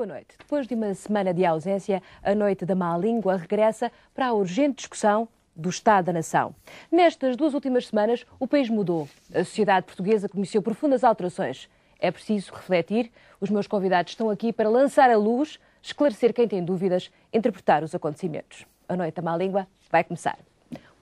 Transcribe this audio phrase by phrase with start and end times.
[0.00, 0.28] Boa noite.
[0.38, 4.76] Depois de uma semana de ausência, a Noite da Má Língua regressa para a urgente
[4.76, 6.54] discussão do Estado da Nação.
[6.90, 9.06] Nestas duas últimas semanas, o país mudou.
[9.30, 11.68] A sociedade portuguesa conheceu profundas alterações.
[11.98, 13.12] É preciso refletir.
[13.42, 17.94] Os meus convidados estão aqui para lançar a luz, esclarecer quem tem dúvidas, interpretar os
[17.94, 18.64] acontecimentos.
[18.88, 20.38] A Noite da Má Língua vai começar.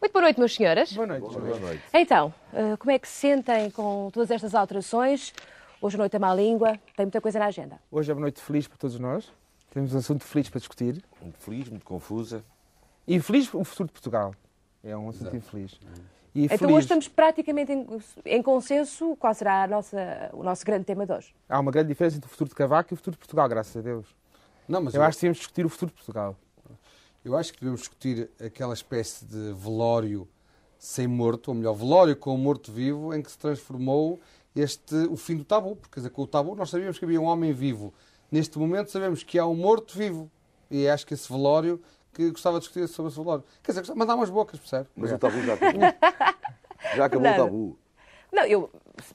[0.01, 0.93] Muito boa noite, meus senhores.
[0.93, 1.23] Boa noite.
[1.23, 1.83] Boa noite.
[1.95, 5.33] Então, eh, como é que se sentem com todas estas alterações?
[5.81, 7.79] Hoje a noite é má língua, tem muita coisa na agenda.
[7.91, 9.31] Hoje é uma noite feliz para todos nós.
[9.71, 11.03] Temos um assunto feliz para discutir.
[11.23, 12.45] Muito feliz, muito confusa.
[13.07, 14.35] E feliz o futuro de Portugal.
[14.83, 15.79] É um assunto infeliz.
[16.35, 17.87] E então feliz- hoje estamos praticamente em,
[18.25, 21.35] em consenso qual será a nossa- o nosso grande tema de hoje.
[21.49, 23.77] Há uma grande diferença entre o futuro de Cavaco e o futuro de Portugal, graças
[23.77, 24.07] a Deus.
[24.69, 26.37] Não, mas Eu acho que temos de discutir o futuro de Portugal.
[27.25, 30.27] eu acho que devemos discutir aquela espécie de velório
[30.79, 34.21] sem morto, ou melhor, velório com o morto vivo, em que se transformou
[34.61, 35.77] este, o fim do tabu.
[35.77, 37.93] Porque, quer dizer, com o tabu nós sabíamos que havia um homem vivo.
[38.31, 40.31] Neste momento sabemos que há um morto vivo.
[40.71, 41.81] E acho que esse velório,
[42.13, 43.45] que gostava de discutir sobre esse velório.
[43.63, 44.89] Quer dizer, mandar umas bocas, percebe?
[44.97, 45.81] Mas o tabu já acabou.
[46.97, 47.43] já acabou Nada.
[47.43, 47.79] o tabu.
[48.33, 48.71] Não, eu,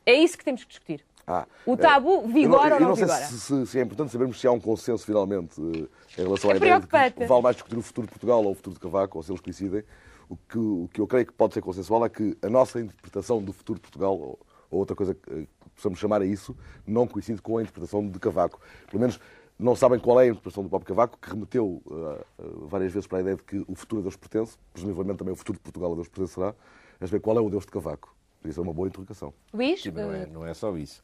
[0.05, 1.05] é isso que temos que discutir.
[1.25, 3.25] Ah, O eh, tabu eu vigora eu ou não sei vigora?
[3.25, 6.53] se, se- se é importante sabermos se há um consenso finalmente eh, em relação É
[6.53, 8.79] à ideia de que vale mais discutir o futuro de Portugal ou o futuro de
[8.81, 9.83] Cavaco, ou se eles coincidem.
[10.27, 13.41] O que, o que eu creio que pode ser consensual é que a nossa interpretação
[13.41, 14.37] do futuro de Portugal,
[14.73, 18.07] ou, ou outra coisa que eh, possamos chamar a isso, não coincide com a interpretação
[18.07, 18.59] de Cavaco.
[18.89, 19.19] Pelo menos
[19.57, 23.19] não sabem qual é a interpretação do próprio Cavaco, que remeteu eh, várias vezes para
[23.19, 25.91] a ideia de que o futuro a Deus pertence, presumivelmente também o futuro de Portugal
[25.91, 26.55] a Deus pertencerá,
[26.99, 28.15] mas bem, qual é o Deus de Cavaco?
[28.45, 29.33] Isso é uma boa interrogação.
[29.53, 31.01] Luís, não, é, não é só isso.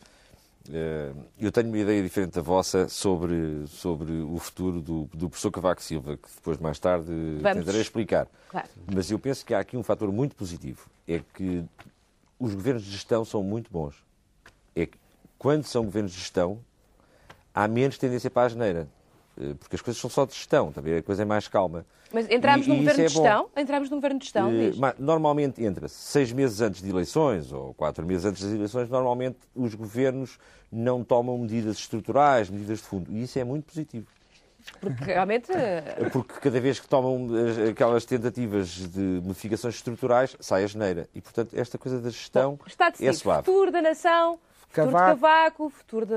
[1.37, 5.81] Eu tenho uma ideia diferente da vossa sobre, sobre o futuro do, do professor Cavaco
[5.81, 7.09] Silva, que depois, mais tarde,
[7.41, 7.59] Vamos.
[7.59, 8.27] tentarei explicar.
[8.49, 8.67] Claro.
[8.93, 10.87] Mas eu penso que há aqui um fator muito positivo.
[11.07, 11.63] É que
[12.39, 13.95] os governos de gestão são muito bons.
[14.75, 14.97] É que
[15.37, 16.59] quando são governos de gestão,
[17.53, 18.87] há menos tendência para a geneira.
[19.39, 21.85] Eh, Porque as coisas são só de gestão, também a coisa é mais calma.
[22.13, 23.23] mas entramos E- num e governo de é bom.
[23.23, 23.49] gestão?
[23.55, 28.05] Entramos num governo de gestão, ma- Normalmente entra-se seis meses antes de eleições ou quatro
[28.05, 30.37] meses antes das eleições, normalmente os governos
[30.71, 33.11] não tomam medidas estruturais, medidas de fundo.
[33.11, 34.07] E isso é muito positivo.
[34.79, 40.63] Porque realmente eh, Porque cada vez que tomam as- aquelas tentativas de modificações estruturais, sai
[40.63, 41.09] a geneira.
[41.13, 43.15] E, portanto, esta coisa da gestão está é decidido.
[43.17, 43.45] suave.
[43.45, 45.69] futuro da nação, futuro de Cavaco.
[45.69, 46.13] Futuro de...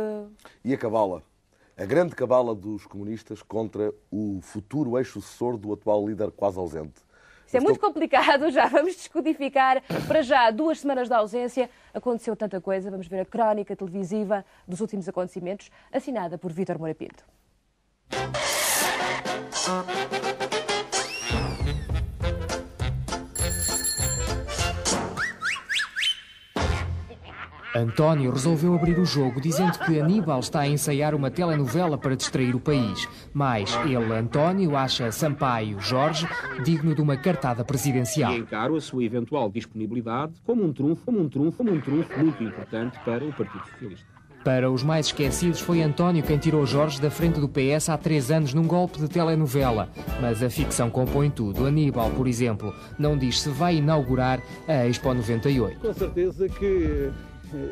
[0.65, 1.23] E a cabala?
[1.77, 7.01] A grande cabala dos comunistas contra o futuro ex-sucessor do atual líder quase ausente.
[7.47, 9.83] Isso é muito estou- complicado, já vamos descodificar.
[10.07, 12.91] Para já, duas semanas de ausência, aconteceu tanta coisa.
[12.91, 17.25] Vamos ver a crónica televisiva dos últimos acontecimentos, assinada por Vítor Moura Pinto.
[27.75, 32.55] António resolveu abrir o jogo dizendo que Aníbal está a ensaiar uma telenovela para distrair
[32.55, 33.09] o país.
[33.33, 36.29] Mas ele, António, acha Sampaio Jorge
[36.65, 38.35] digno de uma cartada E presidencial.
[38.35, 42.43] encaro a sua eventual disponibilidade como um trunfo, como um trunfo, como um trunfo muito
[42.45, 44.12] importante para o Partido Socialista.
[44.45, 48.29] Para os mais esquecidos, foi António quem tirou Jorge da frente do PS há três
[48.29, 49.89] anos num golpe de telenovela.
[50.21, 51.65] Mas a ficção compõe tudo.
[51.65, 55.79] Aníbal, por exemplo, não diz se vai inaugurar a Expo 98.
[55.79, 57.11] Com certeza que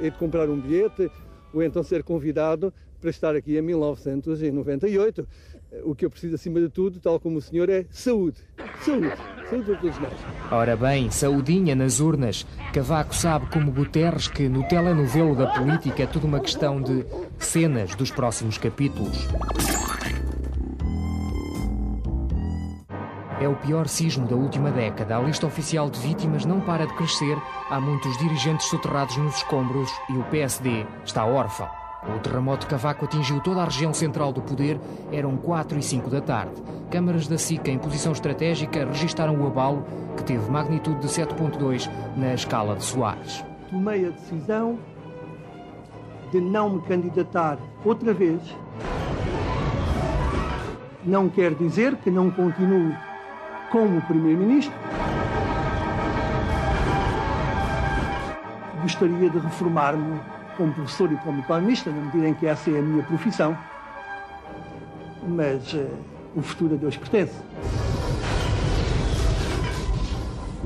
[0.00, 1.10] hei de comprar um bilhete
[1.52, 5.26] ou então ser convidado para estar aqui em 1998.
[5.72, 8.38] Eh, O que eu preciso, acima de tudo, tal como o senhor, é saúde.
[8.82, 9.12] Saúde.
[9.48, 10.12] Saúde para todos nós.
[10.50, 12.46] Ora bem, saudinha nas urnas.
[12.72, 17.04] Cavaco sabe como Guterres que no telenovelo da política é tudo uma questão de
[17.38, 19.26] cenas dos próximos capítulos.
[23.40, 25.16] É o pior sismo da última década.
[25.16, 27.38] A lista oficial de vítimas não para de crescer.
[27.70, 31.66] Há muitos dirigentes soterrados nos escombros e o PSD está órfão.
[32.08, 34.80] O terremoto Cavaco atingiu toda a região central do poder.
[35.12, 36.62] Eram 4 e 5 da tarde.
[36.90, 39.84] Câmaras da SICA em posição estratégica registaram o abalo,
[40.16, 43.44] que teve magnitude de 7.2 na escala de Soares.
[43.68, 44.78] Tomei a decisão
[46.32, 48.40] de não me candidatar outra vez.
[51.04, 52.94] Não quer dizer que não continuo
[53.70, 54.74] como Primeiro-Ministro.
[58.82, 60.20] Gostaria de reformar-me
[60.60, 63.56] como professor e como economista, na medida em que essa é a minha profissão.
[65.26, 65.86] Mas eh,
[66.36, 67.34] o futuro a Deus pertence.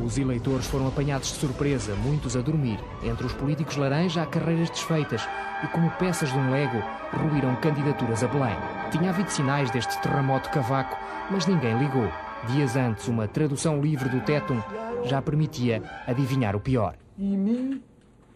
[0.05, 2.81] Os eleitores foram apanhados de surpresa, muitos a dormir.
[3.05, 5.27] Entre os políticos laranja há carreiras desfeitas
[5.63, 6.83] e, como peças de um Lego,
[7.13, 8.57] ruíram candidaturas a Belém.
[8.91, 10.99] Tinha havido sinais deste terremoto cavaco,
[11.31, 12.11] mas ninguém ligou.
[12.49, 14.61] Dias antes, uma tradução livre do Tétum
[15.05, 16.97] já permitia adivinhar o pior.
[17.17, 17.81] Imi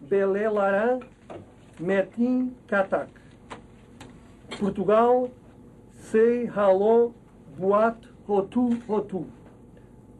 [0.00, 1.00] Belé Laran
[1.78, 3.08] Metin Katak.
[4.58, 5.30] Portugal,
[6.10, 7.12] Se halon
[7.58, 9.26] boat rotu rotu.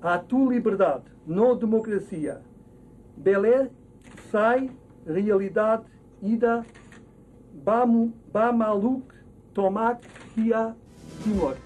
[0.02, 2.40] A tu liberdade, no democracia.
[3.16, 3.70] Belé
[4.30, 4.70] sai
[5.06, 5.84] realidade
[6.22, 6.64] ida
[7.64, 9.12] Bamu, Bamaluk
[9.54, 10.06] Tomak
[10.36, 10.76] Hia
[11.22, 11.56] Timor.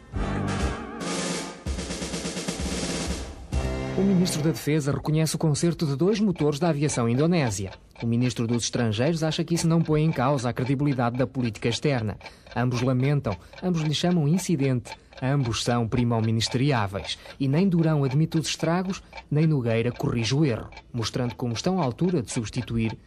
[3.98, 7.72] O ministro da Defesa reconhece o concerto de dois motores da aviação indonésia.
[8.02, 11.69] O ministro dos Estrangeiros acha que isso não põe em causa a credibilidade da política
[11.69, 12.19] externa.
[12.54, 14.90] Ambos lamentam, ambos lhe chamam incidente,
[15.22, 17.16] ambos são primão-ministeriáveis.
[17.38, 19.00] E nem Durão admite os estragos,
[19.31, 22.99] nem Nogueira corrige o erro, mostrando como estão à altura de substituir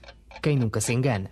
[0.41, 1.29] quem nunca se engana.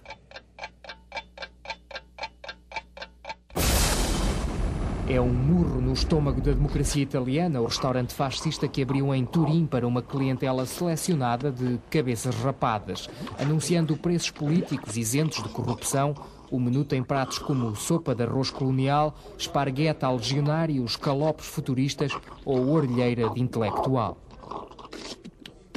[5.07, 9.65] É um murro no estômago da democracia italiana o restaurante fascista que abriu em Turim
[9.65, 16.15] para uma clientela selecionada de cabeças rapadas, anunciando preços políticos isentos de corrupção.
[16.49, 22.69] O menu tem pratos como sopa de arroz colonial, espargueta al legionário, escalopes futuristas ou
[22.69, 24.17] orelheira de intelectual.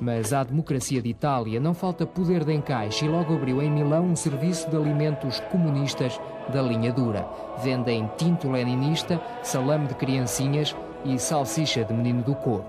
[0.00, 4.04] Mas à democracia de Itália não falta poder de encaixe e logo abriu em Milão
[4.04, 6.20] um serviço de alimentos comunistas
[6.52, 7.26] da linha dura.
[7.62, 12.64] Vendem tinto leninista, salame de criancinhas e salsicha de menino do couro.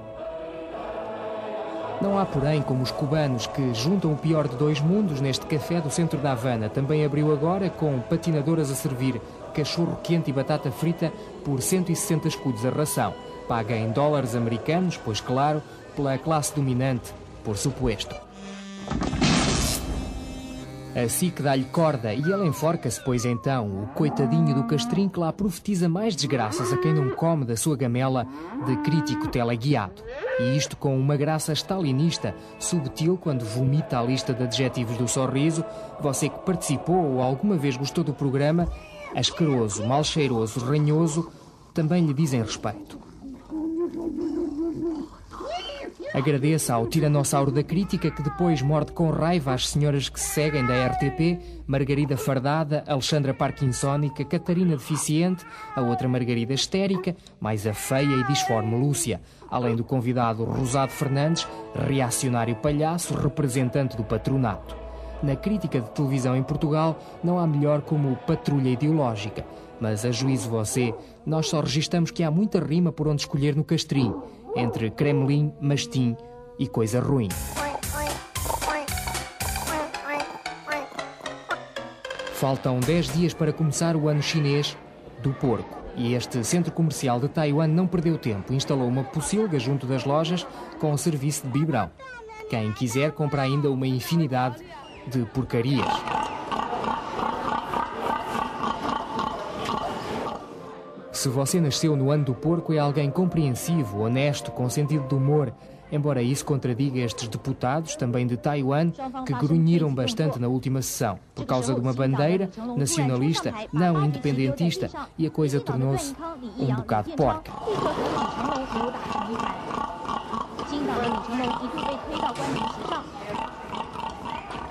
[2.00, 5.82] Não há, porém, como os cubanos que juntam o pior de dois mundos neste café
[5.82, 6.70] do centro da Havana.
[6.70, 9.20] Também abriu agora com patinadoras a servir
[9.54, 11.12] cachorro quente e batata frita
[11.44, 13.16] por 160 escudos a ração.
[13.48, 15.64] Paga em dólares americanos, pois claro,
[15.96, 17.12] pela classe dominante,
[17.44, 18.16] por suposto.
[20.98, 25.32] Assim que dá-lhe corda e ela enforca-se, pois então o coitadinho do castrim que lá
[25.32, 28.26] profetiza mais desgraças a quem não come da sua gamela
[28.66, 30.02] de crítico teleguiado.
[30.40, 35.64] E isto com uma graça stalinista, subtil quando vomita a lista de adjetivos do sorriso.
[36.00, 38.68] Você que participou ou alguma vez gostou do programa,
[39.16, 41.32] asqueroso, mal cheiroso, ranhoso,
[41.76, 42.98] também lhe dizem respeito.
[46.14, 50.66] Agradeça ao tiranossauro da crítica que depois morde com raiva as senhoras que se seguem
[50.66, 51.38] da RTP,
[51.68, 55.46] Margarida Fardada, Alexandra Parkinsónica, Catarina Deficiente,
[55.76, 59.20] a outra Margarida Histérica, mais a feia e disforme Lúcia,
[59.52, 61.46] além do convidado Rosado Fernandes,
[61.76, 64.78] reacionário palhaço, representante do patronato.
[65.22, 69.46] Na crítica de televisão em Portugal não há melhor como patrulha ideológica,
[69.80, 70.94] mas a juízo você,
[71.26, 74.14] nós só registamos que há muita rima por onde escolher no castrim
[74.56, 76.16] entre Kremlin, mastim
[76.58, 77.30] e coisa ruim.
[82.34, 84.78] Faltam 10 dias para começar o ano chinês
[85.24, 85.78] do porco.
[85.96, 88.54] E este centro comercial de Taiwan não perdeu tempo.
[88.54, 90.46] Instalou uma pocilga junto das lojas
[90.80, 91.90] com o serviço de biberão.
[92.50, 94.64] Quem quiser compra ainda uma infinidade
[95.08, 95.88] de porcarias.
[101.18, 105.52] Se você nasceu no ano do porco, é alguém compreensivo, honesto, com sentido de humor.
[105.92, 108.92] Embora isso contradiga estes deputados, também de Taiwan,
[109.26, 115.26] que grunhiram bastante na última sessão, por causa de uma bandeira nacionalista, não independentista, e
[115.26, 116.14] a coisa tornou-se
[116.60, 117.52] um bocado porca.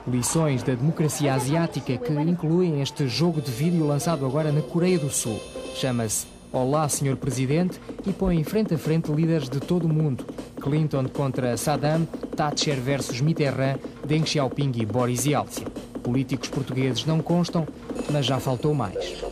[0.06, 5.10] Lições da democracia asiática que incluem este jogo de vídeo lançado agora na Coreia do
[5.10, 5.40] Sul.
[5.74, 7.18] Chama-se Olá, Sr.
[7.18, 10.24] Presidente, e põe frente a frente líderes de todo o mundo.
[10.58, 15.66] Clinton contra Saddam, Thatcher versus Mitterrand, Deng Xiaoping e Boris Yeltsin.
[16.02, 17.68] Políticos portugueses não constam,
[18.10, 19.22] mas já faltou mais.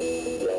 [0.00, 0.56] E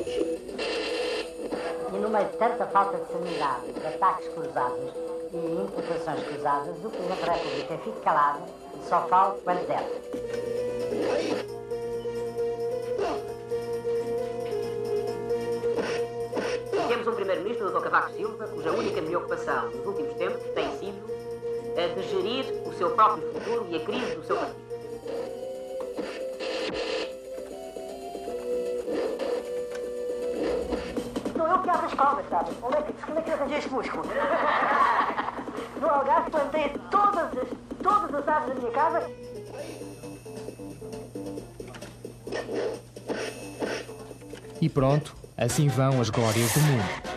[1.99, 4.93] no meio de tanta falta de sanidade, de ataques cruzados
[5.33, 8.43] e imputações cruzadas, o Presidente da República fica calado
[8.79, 10.52] e só fala quando deve.
[17.63, 17.83] Um Primeiro-Ministro, o Dr.
[17.83, 21.13] Cavaco Silva, cuja única preocupação nos últimos tempos tem sido
[21.77, 24.63] a de gerir o seu próprio futuro e a crise do seu partido.
[31.35, 32.51] Não eu que abro as cobras, sabe?
[32.61, 34.03] Onde é que, onde é que arranjei este músculo?
[35.79, 37.47] No Algarve plantei todas as,
[37.81, 39.03] todas as árvores da minha casa
[44.61, 47.12] E pronto, assim vão as glórias do mundo.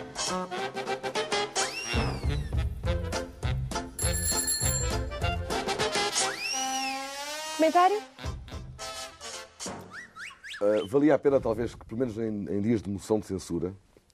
[10.89, 13.73] Valia a pena, talvez, que, pelo menos em, em dias de moção de censura,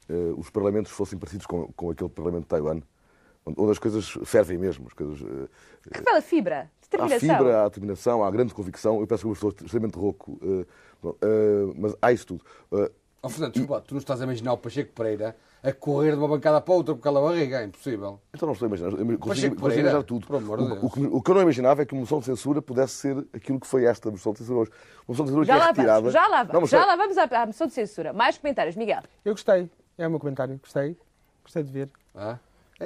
[0.09, 2.81] uh, os parlamentos fossem parecidos com, com aquele parlamento de Taiwan,
[3.45, 4.87] onde, onde as coisas fervem mesmo.
[4.87, 5.49] As coisas, uh,
[5.91, 7.37] Que bela fibra, há determinação.
[7.37, 8.99] fibra, há determinação, há grande convicção.
[8.99, 10.39] Eu peço que eu estou extremamente rouco,
[11.75, 12.43] mas há isso tudo.
[13.21, 16.27] Oh, Fernando, desculpa, tu não estás a imaginar o Pacheco Pereira a correr de uma
[16.27, 18.19] bancada para outra com aquela barriga, é impossível.
[18.33, 18.91] Então não estou a imaginar.
[18.91, 20.27] Eu consigo, imaginar tudo.
[20.27, 22.19] por amor de o, o que, o que eu não imaginava é que uma moção
[22.19, 24.71] de censura pudesse ser aquilo que foi esta moção de censura hoje.
[25.07, 26.01] Uma moção de censura Já que é lá retirada.
[26.01, 28.11] vamos, já lá Não, vamos, mas já lá vamos à, à moção de censura.
[28.11, 29.01] Mais comentários, Miguel.
[29.23, 29.69] Eu gostei.
[29.97, 30.59] É o meu comentário.
[30.61, 30.97] Gostei.
[31.43, 31.89] Gostei de ver.
[32.13, 32.37] Ah?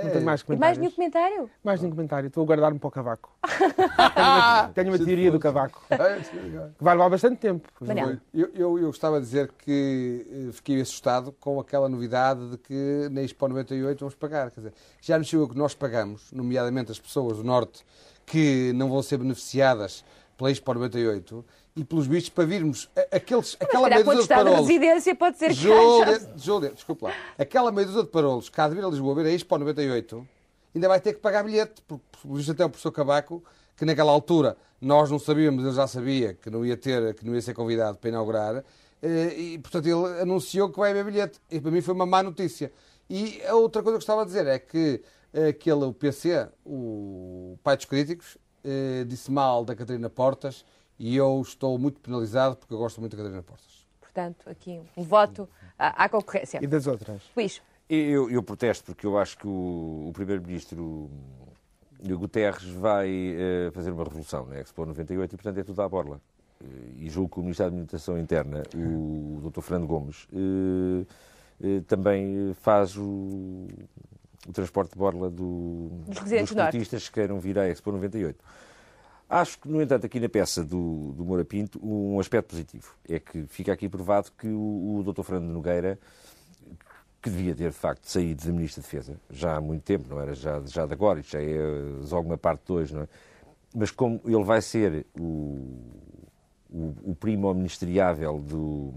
[0.03, 0.59] Não tenho mais E comentários.
[0.59, 1.49] mais nenhum comentário?
[1.63, 2.27] Mais nenhum comentário.
[2.27, 3.31] Estou a guardar-me para o cavaco.
[3.41, 3.71] tenho
[4.17, 5.81] uma, tenho uma teoria do cavaco.
[5.89, 6.69] É, é.
[6.77, 7.67] Que vai levar bastante tempo.
[8.33, 13.07] Eu, eu, eu gostava de dizer que eh, fiquei assustado com aquela novidade de que
[13.11, 14.51] na Expo 98 vamos pagar.
[14.51, 17.85] Quer dizer, já nos chegou que nós pagamos, nomeadamente as pessoas do Norte,
[18.25, 20.03] que não vão ser beneficiadas
[20.37, 24.43] pela Expo 98, e pelos bichos para virmos aqueles, aquela Mas, meia quando dúzia de
[24.43, 24.67] parolos.
[24.67, 26.31] residência, pode ser que Júlia, haja.
[26.37, 27.13] Júlia, desculpa lá.
[27.37, 30.27] Aquela meia dúzia de parolos que há de vir a Lisboa ver a Expo 98,
[30.75, 33.43] ainda vai ter que pagar bilhete, porque visto até o professor Cabaco,
[33.75, 37.33] que naquela altura nós não sabíamos, ele já sabia que não ia ter, que não
[37.33, 38.63] ia ser convidado para inaugurar,
[39.01, 41.39] eh, e portanto ele anunciou que vai haver bilhete.
[41.49, 42.71] E para mim foi uma má notícia.
[43.09, 45.01] E a outra coisa que eu gostava de dizer é que
[45.33, 50.65] eh, aquele, o PC, o pai dos críticos, eh, disse mal da Catarina Portas,
[50.99, 53.87] e eu estou muito penalizado porque eu gosto muito da Catarina Portas.
[54.01, 55.47] Portanto, aqui um voto
[55.77, 56.59] à, à concorrência.
[56.61, 57.21] E das outras?
[57.35, 61.09] Luís, Eu, eu protesto porque eu acho que o, o Primeiro-Ministro
[62.03, 66.19] Guterres vai eh, fazer uma revolução na Expo 98 e, portanto, é tudo à borla.
[66.61, 66.65] Eh,
[67.05, 69.61] E julgo que o Ministro da Administração Interna, o Dr.
[69.61, 73.67] Fernando Gomes, eh, também faz o,
[74.47, 78.39] o transporte de borla do, Dos dos que queiram vir à Expo 98.
[79.29, 83.19] Acho que, no entanto, aqui na peça do, do Moura Pinto, um aspecto positivo é
[83.19, 85.23] que fica aqui provado que o, o Dr.
[85.23, 85.99] Fernando Nogueira
[87.21, 90.21] que devia ter, de facto, saído de Ministro da Defesa já há muito tempo, não
[90.21, 91.57] era já, já de agora, isto já é
[92.11, 93.07] alguma parte de hoje, não é?
[93.75, 95.77] Mas como ele vai ser o,
[96.69, 98.93] o, o primo ministeriável do,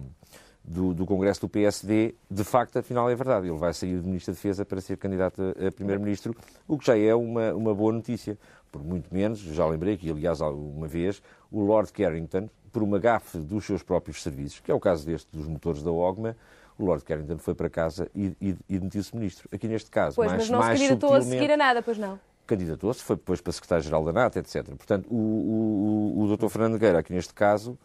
[0.64, 4.32] do, do Congresso do PSD, de facto, afinal é verdade, ele vai sair de Ministro
[4.32, 6.34] da Defesa para ser candidato a, a Primeiro-Ministro,
[6.68, 8.38] o que já é uma, uma boa notícia.
[8.70, 13.38] Por muito menos, já lembrei que, aliás, uma vez, o Lord Carrington, por uma gafe
[13.38, 16.36] dos seus próprios serviços, que é o caso deste dos motores da OGMA,
[16.78, 19.48] o Lord Carrington foi para casa e, e, e demitiu-se ministro.
[19.52, 22.18] Aqui neste caso, pois, mais, mas não se candidatou a seguir a nada, pois não.
[22.46, 24.64] candidatou-se, foi depois para secretário-geral da NATO, etc.
[24.64, 26.48] Portanto, o, o, o, o Dr.
[26.48, 27.76] Fernando Nogueira, aqui neste caso,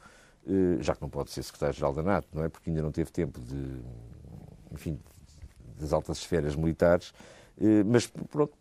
[0.79, 2.49] já que não pode ser secretário-geral da NATO, não é?
[2.49, 3.81] Porque ainda não teve tempo de,
[4.71, 4.99] enfim,
[5.79, 7.13] das altas esferas militares,
[7.59, 8.53] eh, mas pronto,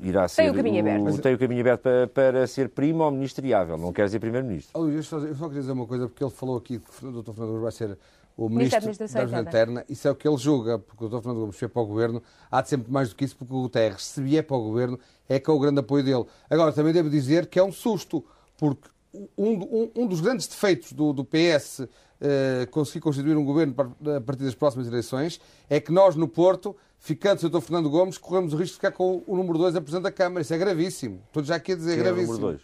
[0.00, 0.42] irá ser...
[0.42, 1.22] Tem o caminho aberto.
[1.22, 4.72] Tem o caminho aberto para, para ser primo ou ministeriável, não quer dizer primeiro-ministro.
[4.78, 7.22] Oh, eu só, eu só queria dizer uma coisa, porque ele falou aqui que o
[7.22, 7.32] Dr.
[7.32, 7.98] Fernando Gomes vai ser
[8.36, 9.84] o Ministro da Ministro da Administração Administração Interna.
[9.88, 11.18] Isso é o que ele julga, porque o Dr.
[11.20, 12.22] Fernando Gomes foi para o Governo.
[12.50, 14.98] Há de sempre mais do que isso, porque o Guterres, se vier para o Governo,
[15.28, 16.24] é que é o grande apoio dele.
[16.48, 18.24] Agora, também devo dizer que é um susto,
[18.58, 21.86] porque um, um- um dos grandes defeitos do, do PS
[22.20, 23.74] eh, conseguir constituir um governo
[24.16, 27.60] a partir das próximas eleições é que nós, no Porto, ficando o Dr.
[27.60, 30.40] Fernando Gomes, corremos o risco de ficar com o número 2 a Presidente da Câmara.
[30.42, 31.20] Isso é gravíssimo.
[31.26, 32.34] Estou já aqui a dizer Quem é o gravíssimo.
[32.38, 32.62] número dois?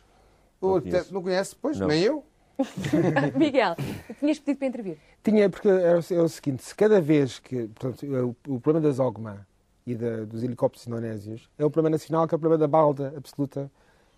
[0.60, 1.14] O Não arquiteto- conheço.
[1.14, 1.56] não conhece?
[1.60, 1.86] Pois, Não.
[1.88, 2.24] nem eu.
[3.36, 3.76] Miguel,
[4.18, 4.98] tinhas pedido para intervir.
[5.22, 8.04] Tinha, porque é o, é o seguinte, se cada vez que, portanto,
[8.46, 9.46] o, o problema das OGMA
[9.86, 13.12] e da- dos helicópteros indonésios é um problema nacional, que é o problema da balda
[13.16, 13.70] absoluta,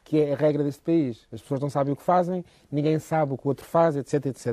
[0.04, 1.26] que é a regra deste país.
[1.33, 4.26] As pessoas não sabem o que fazem, ninguém sabe o que o outro faz, etc,
[4.26, 4.47] etc.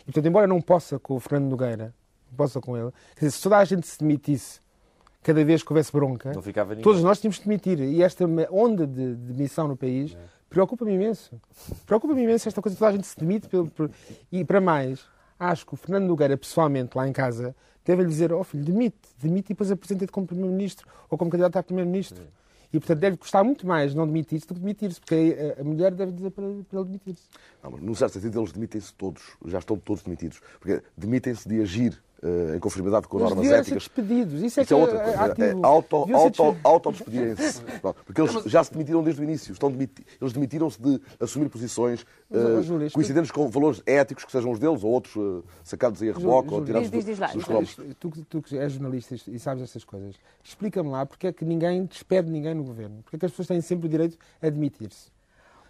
[0.00, 1.94] E, portanto, embora não possa com o Fernando Nogueira,
[2.30, 4.60] não possa com ele, quer dizer, se toda a gente se demitisse
[5.22, 6.32] cada vez que houvesse bronca,
[6.82, 7.78] todos nós tínhamos de demitir.
[7.80, 10.16] E esta onda de demissão no país
[10.50, 11.40] preocupa-me imenso.
[11.86, 13.48] Preocupa-me imenso esta coisa toda a gente se demite.
[13.48, 13.90] pelo- por-
[14.30, 15.04] E para mais,
[15.38, 19.46] acho que o Fernando Nogueira, pessoalmente, lá em casa, deve-lhe dizer: Ó filho, demite, demite
[19.46, 22.22] e depois apresenta-te como Primeiro-Ministro ou como candidato a Primeiro-Ministro.
[22.72, 25.92] E, portanto, deve custar muito mais não demitir-se do que demitir-se, porque a, a mulher
[25.92, 27.22] deve dizer para, para ele demitir-se.
[27.62, 30.40] Não, mas, num certo sentido, eles demitem-se todos, já estão todos demitidos.
[30.58, 32.11] Porque demitem-se de agir eh,
[32.54, 33.82] em conformidade com Eles normas éticas.
[33.84, 34.34] despedidos.
[34.42, 35.18] Isso é Isso que é outra é coisa.
[35.18, 35.66] É ativo.
[35.66, 37.62] auto, ser auto, despe- autodespedirem-se.
[38.04, 39.52] Porque eles já se demitiram desde o início.
[39.52, 44.50] Estão demiti- eles demitiram-se de assumir posições eh, explica- coincidentes com valores éticos, que sejam
[44.52, 47.26] os deles, ou outros eh, sacados aí a reboque, ou tirados diz, diz, diz lá,
[47.32, 47.76] dos cromos.
[47.98, 50.14] Tu, que- tu que és jornalista e sabes estas coisas,
[50.44, 53.00] explica-me lá porque é que ninguém despede ninguém no governo.
[53.02, 55.10] Porque é que as pessoas têm sempre o direito a admitir-se.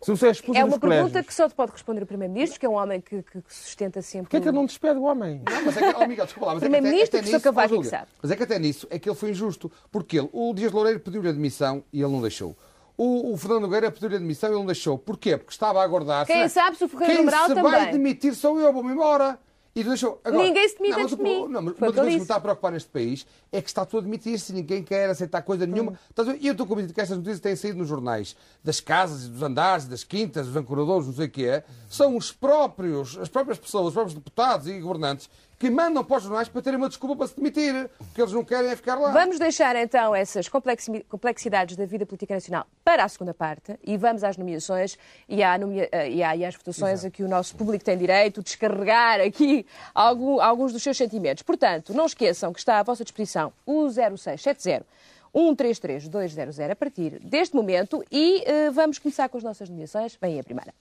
[0.02, 2.58] Se você é expulso É uma pergunta colégios, que só te pode responder o Primeiro-Ministro,
[2.58, 4.24] que é um homem que, que- que sustenta sempre.
[4.26, 5.42] Porquê é que ele não despede o homem?
[5.48, 7.40] Não, mas é que, oh, Miguel, desculpa lá, mas é que até- Primeiro-Ministro até e
[7.52, 7.96] professor nisso.
[8.22, 9.70] Mas é que até nisso é que ele foi injusto.
[9.92, 12.56] Porque ele, o Dias Loureiro pediu-lhe admissão e ele não deixou.
[12.96, 14.98] O, o Fernando Nogueira pediu-lhe admissão e ele não deixou.
[14.98, 15.36] Porquê?
[15.36, 16.26] Porque estava a aguardar.
[16.26, 17.62] Quem sabe se o Ferreira Quem se também.
[17.62, 19.38] vai demitir sou eu, vou-me embora.
[19.74, 20.20] E deixou.
[20.22, 21.48] Agora, Ninguém se demite antes o de mim.
[21.48, 23.62] Não, mas Foi uma o das coisas que me está a preocupar neste país é
[23.62, 25.92] que está tudo a demitir-se e ninguém quer aceitar coisa nenhuma.
[26.14, 26.36] Ver?
[26.40, 29.42] E eu estou convencido que estas notícias têm saído nos jornais das casas e dos
[29.42, 31.64] andares, das quintas, dos ancoradores, não sei o que é.
[31.88, 35.30] São os próprios, as próprias pessoas, os próprios deputados e governantes
[35.62, 37.88] que mandam para os jornais para terem uma desculpa para se demitir.
[37.96, 39.12] Porque eles não querem é ficar lá.
[39.12, 43.96] Vamos deixar então essas complexi- complexidades da vida política nacional para a segunda parte e
[43.96, 47.28] vamos às nomeações e, à nomea- eh, e, à- e às votações a que o
[47.28, 49.64] nosso público tem direito de descarregar aqui
[49.94, 51.44] algum- alguns dos seus sentimentos.
[51.44, 54.84] Portanto, não esqueçam que está à vossa disposição o 0670
[55.32, 60.18] 133 200 a partir deste momento e eh, vamos começar com as nossas nomeações.
[60.20, 60.74] Vem a primeira.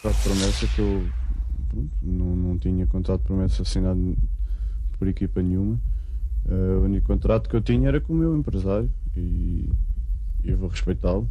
[0.00, 1.06] Contrato de promessa que eu
[1.68, 4.16] pronto, não, não tinha contrato de promessa assinado
[4.98, 5.78] por equipa nenhuma.
[6.48, 9.70] Eh, o único contrato que eu tinha era com o meu empresário e
[10.42, 11.28] eu vou respeitá-lo.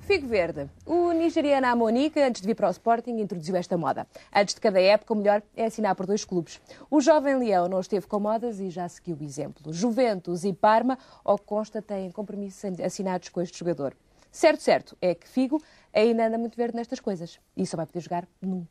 [0.00, 0.68] Figo Verde.
[0.86, 4.06] O nigeriano Amonica, antes de vir para o Sporting, introduziu esta moda.
[4.34, 6.60] Antes de cada época, o melhor é assinar por dois clubes.
[6.90, 9.72] O jovem Leão não esteve com modas e já seguiu o exemplo.
[9.72, 13.94] Juventus e Parma, ao consta, têm compromissos assinados com este jogador.
[14.30, 15.60] Certo, certo, é que Figo
[16.00, 17.38] ainda anda muito verde nestas coisas.
[17.56, 18.66] E só vai poder jogar num.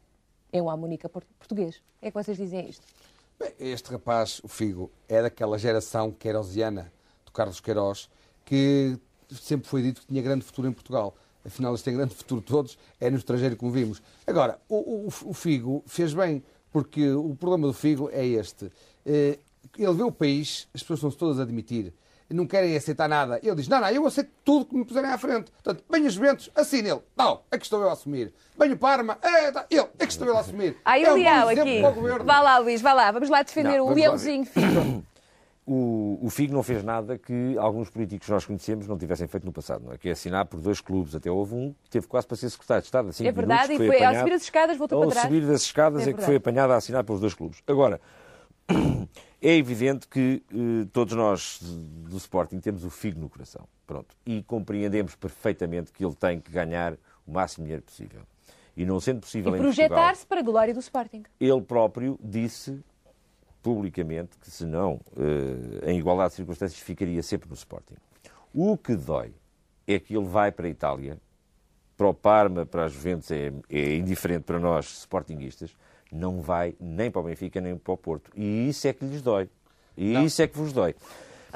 [0.51, 1.81] É um Amonica por- português.
[2.01, 2.85] É que vocês dizem isto?
[3.39, 6.91] Bem, Este rapaz, o Figo, é daquela geração queirosiana,
[7.25, 8.09] do Carlos Queiroz,
[8.45, 8.97] que
[9.29, 11.15] sempre foi dito que tinha grande futuro em Portugal.
[11.45, 14.01] Afinal, eles têm grande futuro todos, é no estrangeiro como vimos.
[14.25, 16.41] Agora, o, o- o Figo fez bem,
[16.71, 18.71] porque o problema do Figo é este.
[19.05, 19.39] Eh,
[19.77, 21.93] Ele vê o país, as pessoas estão todas a admitir,
[22.33, 23.39] não querem aceitar nada.
[23.41, 25.51] Ele diz, não, não, eu aceito tudo que me puserem à frente.
[25.51, 27.01] Portanto, bem os Juventus, assine ele.
[27.15, 28.33] Não, é que estou eu a assumir.
[28.57, 30.77] Bem o Parma, é, tá, ele, é que estou eu a assumir.
[30.83, 31.81] Aí é o um bom Leão aqui.
[32.23, 33.11] Vá lá, Luís, vá lá.
[33.11, 35.03] Vamos lá defender Não, o Leãozinho Figo.
[35.69, 39.43] O, o Figo não fez nada que alguns políticos que nós conhecemos não tivessem feito
[39.45, 39.97] no passado, não é?
[39.97, 41.13] Que é assinar por dois clubes.
[41.13, 43.09] Até houve um que teve quase para ser secretário de Estado.
[43.09, 45.27] Assim, É verdade, e foi ao subir as escadas voltou ao para trás.
[45.27, 47.61] subir das escadas É é, que foi apanhado a assinar pelos dois clubes.
[47.67, 47.99] Agora,
[49.41, 53.67] é evidente que eh, todos nós do Sporting temos o Figo no coração.
[53.85, 54.15] Pronto.
[54.25, 56.93] E compreendemos perfeitamente que ele tem que ganhar
[57.25, 58.21] o máximo dinheiro possível.
[58.75, 61.23] E não sendo possível E projetar-se para a glória do Sporting.
[61.39, 62.83] ele próprio disse
[63.63, 67.95] publicamente que, se não, eh, em igualdade de circunstâncias, ficaria sempre no Sporting.
[68.53, 69.33] O que dói
[69.85, 71.17] é que ele vai para a Itália,
[71.97, 75.75] para o Parma, para a Juventus, é, é indiferente para nós, sportinguistas,
[76.11, 78.31] não vai nem para o Benfica nem para o Porto.
[78.35, 79.49] E isso é que lhes dói.
[79.95, 80.95] E isso é que vos dói.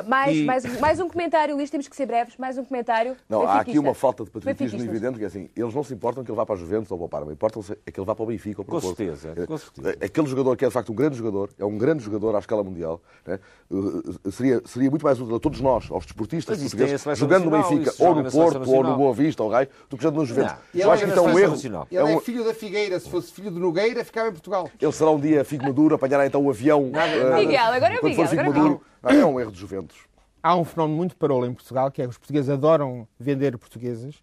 [0.07, 2.35] Mais, E- mais, mais um comentário, Luís, temos que ser breves.
[2.37, 3.15] Mais um comentário.
[3.29, 6.23] Não, há aqui uma falta de patriotismo evidente, que é assim, eles não se importam
[6.23, 8.15] que ele vá para a Juventus ou para o Parma, importam-se é que ele vá
[8.15, 8.97] para o Benfica ou para o Com Porto.
[8.97, 9.89] certeza, É, com certeza.
[10.01, 12.63] Aquele jogador que é de facto um grande jogador, é um grande jogador à escala
[12.63, 13.39] mundial, né?
[13.69, 17.51] Uh, seria, seria muito mais útil a todos nós, aos desportistas Mas portugueses, jogando no
[17.51, 18.97] Benfica, ou no Porto, ou no.
[18.97, 20.51] Boa Vista, ou Raio, do que jogando no Juventus.
[20.53, 20.79] Não.
[20.79, 21.51] Eu ele acho é que isso é um erro.
[21.51, 21.87] nacional.
[21.91, 22.99] Ele É é, filho da Figueira.
[22.99, 24.69] Se fosse filho de Nogueira, ficava em Portugal.
[24.79, 26.83] Ele será um dia Figo Maduro, apanhará então o avião.
[26.91, 28.81] uh, Miguel, agora é o quando for Miguel, Figo é Maduro.
[29.03, 29.97] É um erro de Juventus.
[30.43, 34.21] Há um fenómeno muito parolo em Portugal, que é que os portugueses adoram vender portugueses,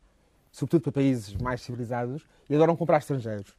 [0.51, 3.55] sobretudo para países mais civilizados, e adoram comprar estrangeiros.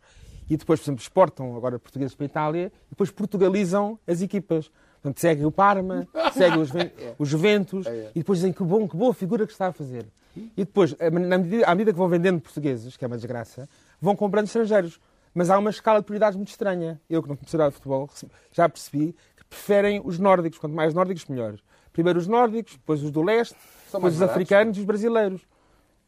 [0.49, 4.69] E depois, por exemplo, exportam agora portugueses para a Itália e depois portugalizam as equipas.
[5.01, 8.97] Portanto, segue o Parma, segue os, Ven- os Juventus e depois dizem que bom, que
[8.97, 10.05] boa figura que está a fazer.
[10.36, 13.69] E depois, à medida, à medida que vão vendendo portugueses, que é uma desgraça,
[14.01, 14.99] vão comprando estrangeiros.
[15.34, 16.99] Mas há uma escala de prioridades muito estranha.
[17.08, 18.10] Eu, que não nada de futebol,
[18.51, 19.15] já percebi
[19.49, 20.59] preferem os nórdicos.
[20.59, 21.59] Quanto mais nórdicos, melhores.
[21.91, 23.55] Primeiro os nórdicos, depois os do leste,
[23.89, 25.41] São depois os africanos e os brasileiros.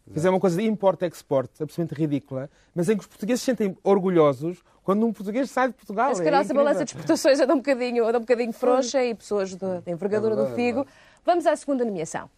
[0.07, 3.77] Dizer, é uma coisa de import-export, absolutamente ridícula, mas em que os portugueses se sentem
[3.83, 6.05] orgulhosos quando um português sai de Portugal.
[6.05, 6.63] Parece que a É nossa incrível.
[6.63, 10.35] balança de exportações anda um bocadinho, anda um bocadinho frouxa e pessoas de- da envergadura
[10.35, 10.85] do Figo.
[11.23, 12.29] Vamos à segunda nomeação.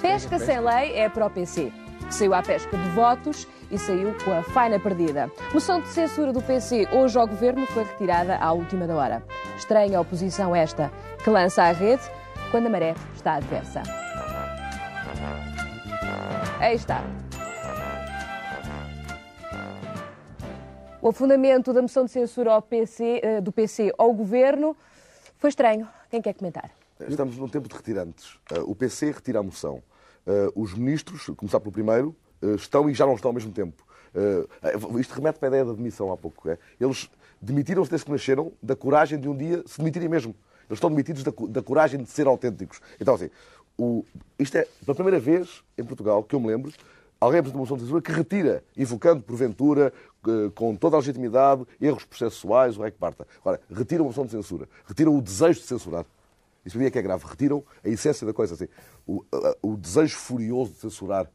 [0.00, 1.70] Pesca sem lei é para o PC,
[2.06, 5.30] que saiu à pesca de votos e saiu com a faina perdida.
[5.52, 9.22] Moção de censura do PC hoje ao governo foi retirada à última da hora.
[9.56, 10.90] Estranha oposição esta,
[11.22, 12.02] que lança à rede
[12.50, 13.82] quando a maré está adversa.
[16.58, 17.02] Aí está.
[21.02, 24.76] O afundamento da moção de censura PC, eh, do PC ao governo
[25.38, 25.88] foi estranho.
[26.10, 26.70] Quem quer comentar?
[27.08, 28.34] Estamos num tempo de retirantes.
[28.52, 29.82] Uh, o PC retira a moção.
[30.26, 32.14] Uh, os ministros, a começar pelo primeiro,
[32.56, 33.84] estão e já não estão ao mesmo tempo.
[34.14, 36.48] Uh, isto remete para a ideia da demissão há pouco.
[36.48, 36.58] É?
[36.80, 37.08] Eles
[37.40, 40.34] demitiram-se desde que nasceram da coragem de um dia se demitirem mesmo.
[40.68, 42.80] Eles estão demitidos da, da coragem de ser autênticos.
[43.00, 43.30] Então, assim,
[43.78, 44.04] o-
[44.38, 46.72] isto é pela primeira vez em Portugal, que eu me lembro,
[47.20, 49.92] alguém apresenta uma moção de censura que retira, invocando porventura,
[50.26, 53.26] eh, com toda a legitimidade, erros processuais, o rei que parta.
[53.40, 56.04] Agora, retiram a moção de censura, retiram o desejo de censurar.
[56.64, 57.24] Isso para mim é que é grave.
[57.26, 58.54] Retiram a essência da coisa.
[58.54, 58.68] Assim,
[59.06, 59.24] o,
[59.62, 61.30] o desejo furioso de censurar eh,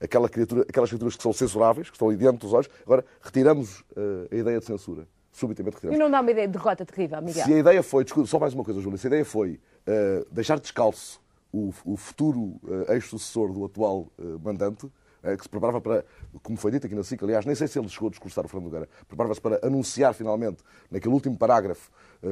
[0.00, 3.84] aquela criatura, aquelas criaturas que são censuráveis, que estão ali diante dos olhos, agora retiramos
[3.96, 5.06] eh, a ideia de censura.
[5.32, 5.98] Subitamente E retiramos.
[5.98, 7.44] não dá uma ideia de derrota terrível, Miguel?
[7.44, 10.24] Se a ideia foi, desculpa, só mais uma coisa, Júlia, se a ideia foi eh,
[10.30, 11.20] deixar descalço
[11.52, 14.90] o, o futuro eh, ex-sucessor do atual eh, mandante,
[15.22, 16.04] eh, que se preparava para,
[16.42, 18.48] como foi dito aqui na SIC, aliás, nem sei se ele chegou a discursar o
[18.48, 21.90] Fernando Nogueira, preparava-se para anunciar finalmente, naquele último parágrafo,
[22.22, 22.28] eh,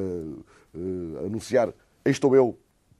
[0.75, 1.73] eh, anunciar,
[2.05, 2.57] estou eu,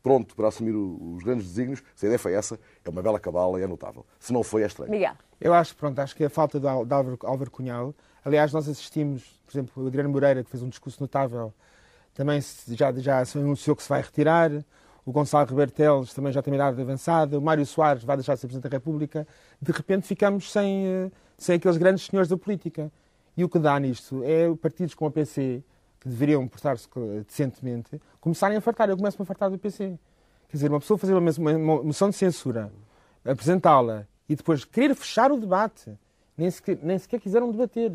[0.10, 3.20] pronto para assumir o- os grandes desígnios, se a ideia foi essa, é uma bela
[3.20, 4.04] cabala e é notável.
[4.20, 4.90] Se não foi, é estranho.
[4.90, 5.14] Miguel.
[5.40, 7.94] Eu acho, pronto, acho que a falta de, Álvaro, Álvaro Cunhal.
[8.26, 11.54] Aliás, nós assistimos, por exemplo, o Adriano Moreira, que fez um discurso notável,
[12.16, 14.50] também já, já anunciou que se vai retirar.
[15.06, 17.38] O Gonçalo Ribeiro Teles também já tem uma idade avançada.
[17.38, 19.28] O Mário Soares vai deixar de ser Presidente da República.
[19.62, 22.92] De repente ficamos sem, eh, sem aqueles grandes senhores da política.
[23.38, 25.64] E o que dá nisto é partidos como a PC,
[26.00, 26.88] que deveriam portar-se
[27.28, 28.90] decentemente, começarem a fartar.
[28.90, 29.98] Eu começo-me a fartar do PC.
[30.48, 32.72] Quer dizer, uma pessoa fazer uma, uma- moção de censura,
[33.24, 35.92] apresentá-la e depois querer fechar o debate.
[36.38, 37.92] Nem sequer, nem sequer quiseram debater.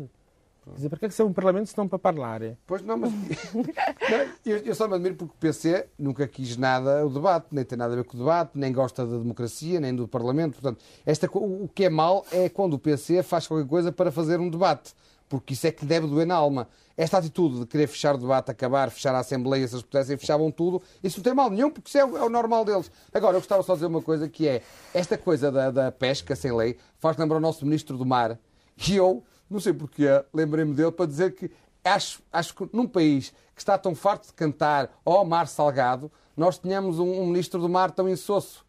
[0.63, 2.41] Quer dizer, para que é que serve um parlamento se não para falar?
[2.65, 3.11] Pois não, mas
[4.45, 7.77] eu, eu só me admiro porque o PC nunca quis nada o debate, nem tem
[7.77, 10.53] nada a ver com o debate, nem gosta da democracia, nem do Parlamento.
[10.53, 14.11] Portanto, esta, co- o que é mal é quando o PC faz qualquer coisa para
[14.11, 14.93] fazer um debate,
[15.27, 16.67] porque isso é que deve doer na alma.
[16.97, 20.49] Esta atitude de querer fechar o debate, acabar, fechar a Assembleia, se eles pudessem, fechavam
[20.49, 22.89] tudo, isso não tem mal nenhum, porque isso é o, é o normal deles.
[23.13, 24.61] Agora, eu gostava só de dizer uma coisa que é,
[24.93, 28.39] esta coisa da, da pesca sem lei faz lembrar o nosso Ministro do Mar,
[28.87, 31.51] e eu, não sei porquê, lembrei-me dele para dizer que
[31.83, 36.57] acho, acho que num país que está tão farto de cantar ó mar salgado, nós
[36.57, 38.65] tínhamos um, um Ministro do Mar tão insosso.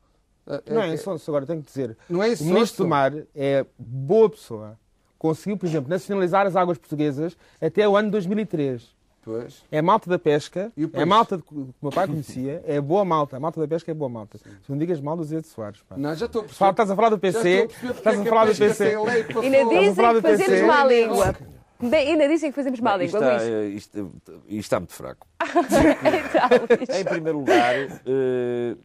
[0.70, 1.96] Não é insosso, agora tenho que dizer.
[2.08, 2.50] Não é O insosso.
[2.52, 4.78] Ministro do Mar é boa pessoa.
[5.18, 8.96] Conseguiu, por exemplo, nacionalizar as águas portuguesas até o ano 2003.
[9.26, 9.64] Pois.
[9.72, 13.36] É a malta da pesca, é malta que o meu pai conhecia, é boa malta.
[13.36, 14.38] A malta da pesca é boa malta.
[14.38, 15.82] Se não digas mal do Zé de Soares.
[15.82, 15.96] Pá.
[15.96, 16.70] Não, já estou a perceber.
[16.70, 18.94] Estás a falar do PC, porque estás é a falar do PC.
[19.42, 21.36] Ainda dizem que fazemos má língua.
[21.80, 23.74] Ainda dizem que fazemos má língua, Luís.
[23.74, 24.12] isto,
[24.46, 25.26] isto está muito fraco.
[25.42, 27.00] Então, Luís.
[27.00, 28.76] Em primeiro lugar, eh,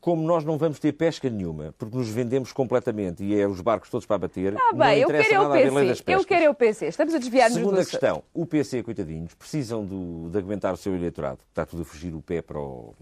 [0.00, 3.90] como nós não vamos ter pesca nenhuma, porque nos vendemos completamente e é os barcos
[3.90, 6.18] todos para bater, Ah, não bem, eu interessa quero é o nada lei das PC.
[6.18, 6.86] Eu quero é o PC.
[6.86, 7.90] Estamos a desviar-nos do Segunda assunto.
[7.90, 11.40] questão, o PC, coitadinhos, precisam do- de aguentar o seu eleitorado.
[11.48, 12.94] Está tudo a fugir o pé para o,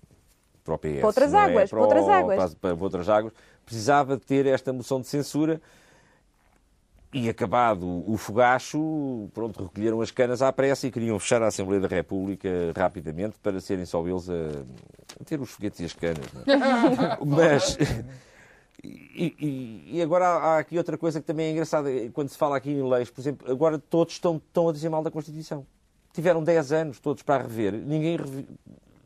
[0.64, 0.98] para o PS.
[0.98, 1.44] Para outras não é?
[1.44, 2.54] águas, para outras o- águas.
[2.54, 3.32] Para, para outras águas.
[3.64, 5.60] Precisava de ter esta moção de censura
[7.12, 11.80] e acabado o fogacho, pronto, recolheram as canas à pressa e queriam fechar a Assembleia
[11.80, 14.34] da República rapidamente para serem só eles a,
[15.20, 16.26] a ter os foguetes e as canas.
[16.46, 17.46] não é?
[17.56, 17.78] Mas...
[18.84, 21.88] E, e- e agora há, aqui outra coisa que também é engraçada.
[22.12, 25.02] Quando se fala aqui em leis, por exemplo, agora todos estão, estão a dizer mal
[25.02, 25.66] da Constituição.
[26.12, 27.72] Tiveram 10 anos todos para rever.
[27.72, 28.46] Ninguém, revi-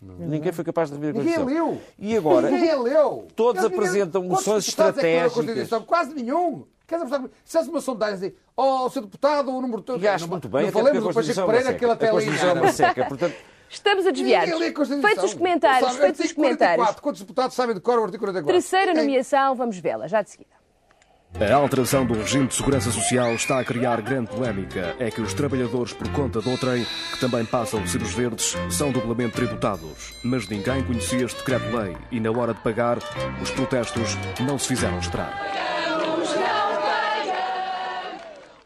[0.02, 1.70] ninguém foi capaz de rever a Ninguém Constituição.
[1.70, 1.80] leu.
[1.98, 3.26] E agora, Ninguém leu.
[3.34, 5.32] Todos Eles- apresentam quantos moções é que leram a estratégicas.
[5.34, 5.82] Constituição?
[5.84, 6.64] Quase nenhum.
[6.92, 10.02] Quer dizer, se fosse uma sondagem assim, ó, seu deputado, o número todo.
[10.02, 11.92] e acho muito bem, Não falemos a do Pacheco é Pereira, que ele seca.
[11.92, 13.05] até é ali uma seca.
[13.07, 13.35] Portanto,
[13.70, 15.00] Estamos a Constituição.
[15.00, 16.76] Feitos os comentários, Sabe, feitos os comentários.
[16.76, 17.02] 44.
[17.02, 18.52] Quantos deputados sabem de cor o artigo 44?
[18.52, 20.50] Terceira nomeação, vamos vê-la, já de seguida.
[21.40, 24.94] A alteração do regime de segurança social está a criar grande polémica.
[24.98, 28.55] É que os trabalhadores por conta do trem, que também passam de ser os verdes,
[28.70, 30.12] são duplamente tributados.
[30.22, 32.98] Mas ninguém conhecia este decreto-lei e, na hora de pagar,
[33.40, 35.81] os protestos não se fizeram esperar.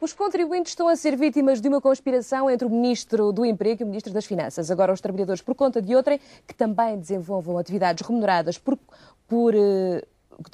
[0.07, 3.85] Os contribuintes estão a ser vítimas de uma conspiração entre o Ministro do Emprego e
[3.85, 4.71] o Ministro das Finanças.
[4.71, 8.79] Agora, os trabalhadores, por conta de outrem, que também desenvolvam atividades remuneradas por.
[9.27, 10.07] por eh,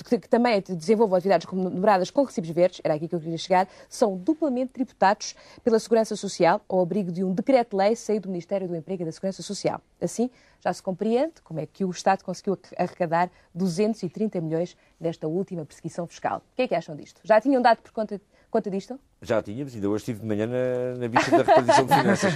[0.06, 3.68] que que também desenvolvam atividades remuneradas com recibos verdes, era aqui que eu queria chegar,
[3.90, 8.74] são duplamente tributados pela Segurança Social ao abrigo de um decreto-lei saído do Ministério do
[8.74, 9.82] Emprego e da Segurança Social.
[10.00, 15.62] Assim, já se compreende como é que o Estado conseguiu arrecadar 230 milhões nesta última
[15.66, 16.38] perseguição fiscal.
[16.38, 17.20] O que é que acham disto?
[17.22, 18.18] Já tinham dado por conta,
[18.50, 18.98] conta disto?
[19.22, 22.34] Já tínhamos, ainda hoje estive de manhã na, na vista da repartição de finanças.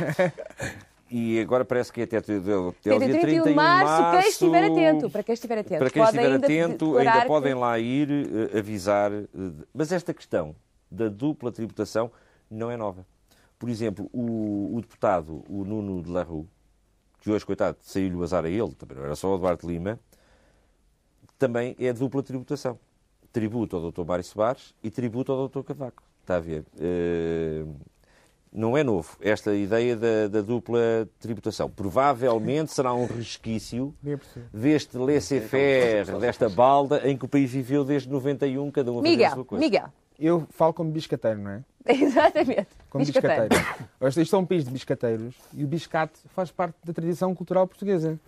[1.11, 4.65] E agora parece que é até, até, até Até dia 31 de março, quem estiver
[4.65, 8.09] atento, para quem estiver atento, Para quem estiver ainda atento, ainda que- podem lá ir
[8.11, 9.13] eh, avisar.
[9.13, 9.25] eh,
[9.73, 10.55] mas esta questão
[10.91, 12.11] da dupla tributação
[12.51, 13.07] não é nova.
[13.59, 16.47] Por exemplo, o, o deputado, o Nuno de la Rue,
[17.21, 19.99] que hoje, coitado, saiu-lhe o azar a ele, também não era só o Eduardo Lima,
[21.39, 22.79] também é dupla tributação.
[23.33, 24.05] Tributo ao Dr.
[24.05, 25.63] Mário Soares e tributo ao Dr.
[25.63, 26.03] Cavaco.
[26.27, 26.65] Está a ver?
[26.81, 27.63] Eh,
[28.53, 31.71] não é novo esta ideia da, da dupla tributação.
[31.71, 34.47] Provavelmente será um resquício percebo.
[34.53, 39.09] deste laissez-faire, desta balda em que o país viveu desde 91, cada um a fazer
[39.09, 39.65] a Miguel, sua coisa.
[39.65, 39.87] Miguel.
[40.19, 41.65] Eu falo como biscateiro, não é?
[41.95, 42.67] Exatamente.
[42.91, 43.49] Como Biscateiro.
[43.49, 44.21] biscateiro.
[44.23, 48.19] Isto é um país de biscateiros e o biscate faz parte da tradição cultural portuguesa.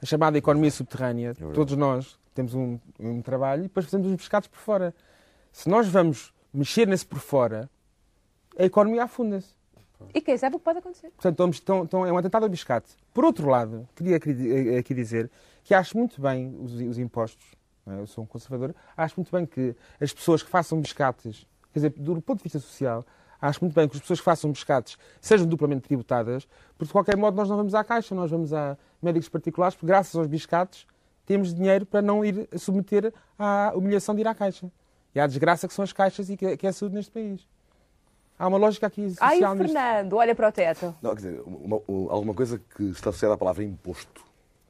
[0.00, 4.48] A chamada economia subterrânea, todos nós temos um, um trabalho e depois fazemos os biscates
[4.48, 4.94] por fora.
[5.52, 7.68] Se nós vamos mexer nesse por fora,
[8.58, 9.52] a economia afunda-se.
[10.14, 11.10] E quem sabe o que pode acontecer.
[11.10, 12.92] Portanto, estão- estão- é um atentado a biscate.
[13.12, 15.30] Por outro lado, queria aqui aqui dizer
[15.62, 17.44] que acho muito bem os, os impostos.
[17.86, 18.00] é?
[18.00, 18.74] Eu sou um conservador.
[18.96, 22.58] Acho muito bem que as pessoas que façam biscates, quer dizer, do ponto de vista
[22.58, 23.04] social,
[23.40, 26.46] acho muito bem que as pessoas que façam biscates sejam duplamente tributadas,
[26.78, 29.86] porque de qualquer modo nós não vamos à caixa, nós vamos a médicos particulares, porque
[29.86, 30.86] graças aos biscates
[31.26, 34.70] temos dinheiro para não ir submeter à humilhação de ir à caixa.
[35.14, 37.46] E à desgraça que são as caixas e que que é a saúde neste país.
[38.38, 39.72] Há uma lógica aqui social Ai, nisto.
[39.72, 40.94] Fernando, olha para o teto.
[41.00, 44.24] Não, quer dizer, uma- uma- alguma coisa que está associada à palavra imposto.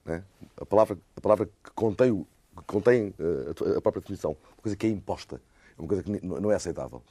[0.04, 0.22] né?
[0.60, 2.26] A, palavra, a palavra que contém, o-
[2.58, 4.32] que contém eh, a, própria definição.
[4.32, 5.40] Uma coisa que é imposta.
[5.78, 7.02] É uma coisa que não é aceitável.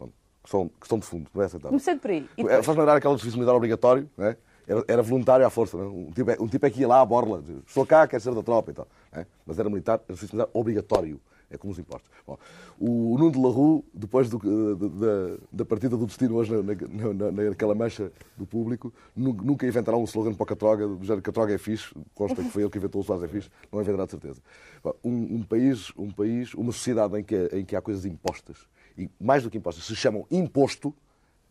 [0.44, 1.70] Questão, questão de fundo, não é aceitável.
[1.72, 2.30] Começando por aí.
[2.38, 2.66] É, depois?
[2.68, 4.38] Faz lembrar aquele serviço militar obrigatório, né?
[4.68, 5.76] era, era voluntário à força.
[5.76, 5.84] né?
[5.86, 8.36] Um, tipo é, um tipo é que ia lá à borla, estou cá, quero ser
[8.36, 8.88] da tropa e tal.
[9.12, 9.26] né?
[9.44, 11.20] Mas era militar, era serviço militar obrigatório.
[11.54, 12.10] É como os impostos.
[12.26, 12.36] Bom,
[12.80, 16.64] o Nuno de la Rue, depois do- da- da, da partida do destino hoje na,
[16.64, 21.04] na- na- naquela mancha do público, nu- nunca inventará um slogan para o Catroga, do
[21.04, 23.80] género Catroga é fixe, consta que foi ele que inventou o Soares é fixe, não
[23.82, 24.42] inventará de certeza.
[24.84, 28.58] Bom, Um, um país, um país, uma sociedade em que, em que há coisas impostas,
[28.98, 30.92] e mais do que impostas, se chamam imposto,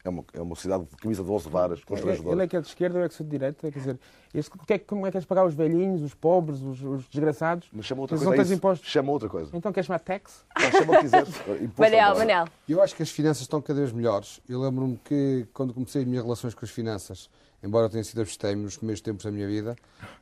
[0.04, 2.34] é uma, é uma sociedade de camisa de 12 varas, constrangedora.
[2.34, 3.70] Ele é que é de esquerda, eu é que sou de direita.
[3.70, 3.98] Quer dizer,
[4.34, 6.82] este, o que é, que- como é que queres pagar os velhinhos, os pobres, os,
[6.82, 7.68] os desgraçados?
[7.72, 8.36] Mas chama outra Eles coisa.
[8.36, 8.88] não é tens impostos.
[8.88, 9.50] Chama outra coisa.
[9.56, 10.44] Então queres chamar tax?
[10.58, 11.28] Não, chama o que quiseres.
[11.62, 12.16] Imposto Manel.
[12.16, 12.44] Manel.
[12.68, 14.40] Eu acho que as finanças estão cada vez melhores.
[14.48, 17.30] Eu lembro-me que quando comecei as minhas relações com as finanças,
[17.62, 19.76] embora eu tenha sido abstêmio nos primeiros tempos da minha vida,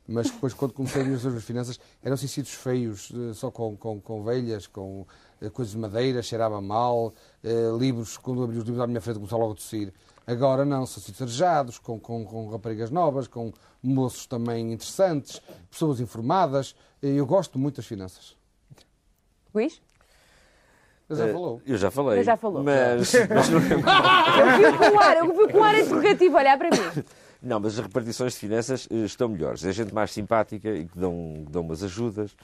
[0.06, 3.32] mas depois quando comecei as minhas relações com as finanças, eram assim sítios feios, eh,
[3.32, 5.06] só com, com, com velhas, com
[5.48, 9.16] coisas de madeira, cheirava mal, eh, livros, quando eu abri os livros à minha frente
[9.16, 9.92] começava logo a tossir.
[10.26, 15.98] Agora não, são sítios arejados, com, com, com raparigas novas, com moços também interessantes, pessoas
[16.00, 16.74] informadas.
[17.02, 18.36] Eh, Eu gosto muito das finanças.
[19.54, 19.80] Luís?
[21.08, 21.62] Ele já Eh, falou.
[21.66, 22.18] Eu já falei.
[22.20, 22.62] Eu já falou.
[22.62, 23.72] Mas, mas não é
[24.62, 27.04] Eu vi com um ar, eu vi com um ar interrogativo olhar para mim.
[27.42, 29.64] Não, mas as repartições de finanças eh, estão melhores.
[29.64, 32.36] É gente mais simpática e que dão, que dão umas ajudas.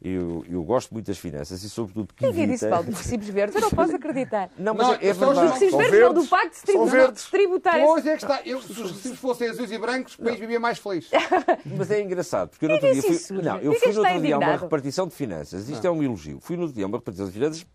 [0.00, 2.68] Eu, eu gosto muito das finanças e, sobretudo, que Quem é que disse, evita...
[2.68, 3.56] Paulo, dos recibos verdes?
[3.56, 4.48] Eu não posso acreditar.
[4.56, 5.52] Não, mas Não, é, é são os verdade.
[5.52, 6.22] Recibos São verdes não, verdes.
[6.22, 7.24] do facto de São tribu- verdes.
[7.24, 7.80] tributar.
[7.80, 8.40] Pois é que está.
[8.44, 11.10] Eu, se os recibos fossem azuis e brancos, o país vivia mais feliz.
[11.76, 14.20] Mas é engraçado, porque eu no outro dia fui, isso, não, eu fui no outro
[14.20, 15.68] dia a uma repartição de finanças.
[15.68, 16.38] Isto é um elogio.
[16.40, 17.66] Fui no outro dia a uma repartição de finanças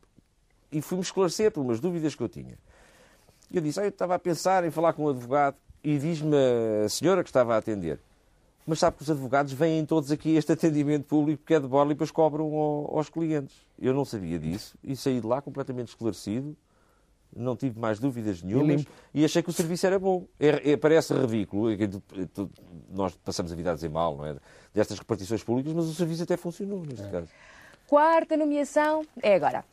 [0.71, 2.57] e fui-me esclarecer por umas dúvidas que eu tinha.
[3.51, 6.37] Eu disse, ah, eu estava a pensar em falar com um advogado e diz-me
[6.85, 7.99] a senhora que estava a atender.
[8.65, 11.67] Mas sabe que os advogados vêm todos aqui a este atendimento público que é de
[11.67, 13.55] borla e depois cobram ao- aos clientes.
[13.77, 16.55] Eu não sabia disso e saí de lá completamente esclarecido.
[17.35, 20.27] Não tive mais dúvidas nenhumas e achei que o serviço era bom.
[20.39, 22.01] É- é- parece ridículo, é que tu-
[22.33, 22.51] tu-
[22.91, 24.35] nós passamos a vida a dizer mal, não é?
[24.73, 27.27] Destas repartições públicas, mas o serviço até funcionou neste caso.
[27.87, 29.65] Quarta nomeação é agora.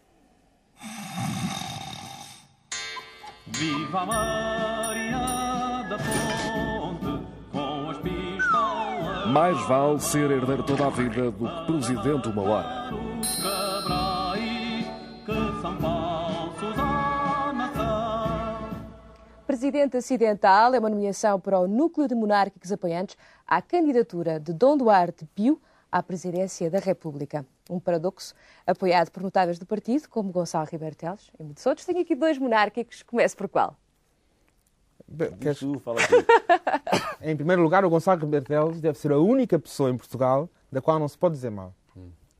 [3.46, 5.18] Viva Maria
[5.88, 6.49] da Fonte,
[9.32, 12.90] Mais vale ser herdeiro toda a vida do que presidente uma hora.
[19.46, 23.16] Presidente acidental é uma nomeação para o núcleo de monárquicos apoiantes
[23.46, 25.60] à candidatura de Dom Duarte Pio
[25.92, 27.46] à presidência da República.
[27.68, 28.34] Um paradoxo
[28.66, 31.86] apoiado por notáveis do partido, como Gonçalo Ribeiro Teles e muitos outros.
[31.86, 33.04] Tenho aqui dois monárquicos.
[33.04, 33.76] Comece por qual?
[35.40, 36.14] Queres- Tu, fala tu.
[37.22, 40.80] Em primeiro lugar, o Gonçalo Rebelo Teles deve ser a única pessoa em Portugal da
[40.80, 41.74] qual não se pode dizer mal.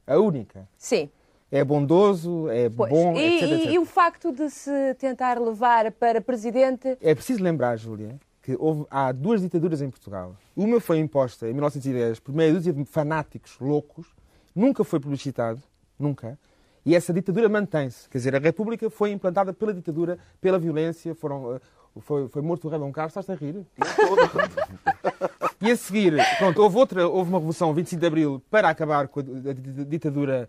[0.06, 0.68] A única.
[0.78, 1.08] Sim.
[1.52, 2.90] É bondoso, é Pois.
[2.90, 3.72] bom, e, etc, e- etc.
[3.72, 6.96] e o facto de se tentar levar para presidente.
[7.00, 10.36] É preciso lembrar, Júlia, que houve, há duas ditaduras em Portugal.
[10.56, 14.06] Uma foi imposta em 1910 por meia dúzia de fanáticos loucos,
[14.54, 15.60] nunca foi publicitado,
[15.98, 16.38] nunca.
[16.86, 18.08] E essa ditadura mantém-se.
[18.08, 21.60] Quer dizer, a República foi implantada pela ditadura, pela violência, foram, eh,
[22.00, 23.64] foi, foi morto o rei Dom Carlos, estás a rir?
[25.62, 29.20] E a seguir, pronto, houve outra, houve uma revolução 25 de Abril para acabar com
[29.20, 30.48] a di- ditadura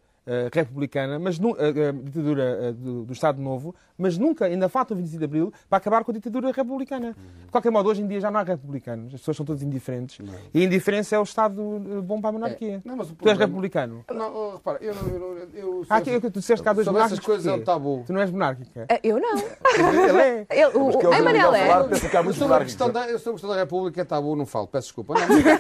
[0.54, 4.94] republicana, mas nu- eh, eh, ditadura eh, do, do Estado Novo, mas nunca, ainda falta
[4.94, 7.16] o 25 de Abril para acabar com a ditadura republicana.
[7.46, 10.20] De qualquer modo, hoje em dia já não há republicanos, as pessoas são todas indiferentes.
[10.54, 11.62] E a indiferença é o Estado
[11.98, 12.82] eh, bom para a monarquia.
[12.86, 14.06] Não, mas o Tu és problema- republicano.
[14.14, 15.02] Não, oh, repara, eu não.
[15.08, 17.26] Eu, não- eu, Há aqui, tu disseste que há dois sobre essas monárquicos.
[17.26, 18.04] coisas é um tabu.
[18.06, 18.86] Tu não és monárquica.
[18.90, 19.38] Ah, Eu não.
[19.38, 20.46] Ele é.
[20.50, 21.68] Ele, o, o, eu Manel é.
[21.68, 22.74] falar, penso que há Eu sobre, a monárquicos.
[22.74, 25.14] questão da, eu a questão da República é tabu, não falo, peço desculpa.
[25.16, 25.60] Não, mas dizer-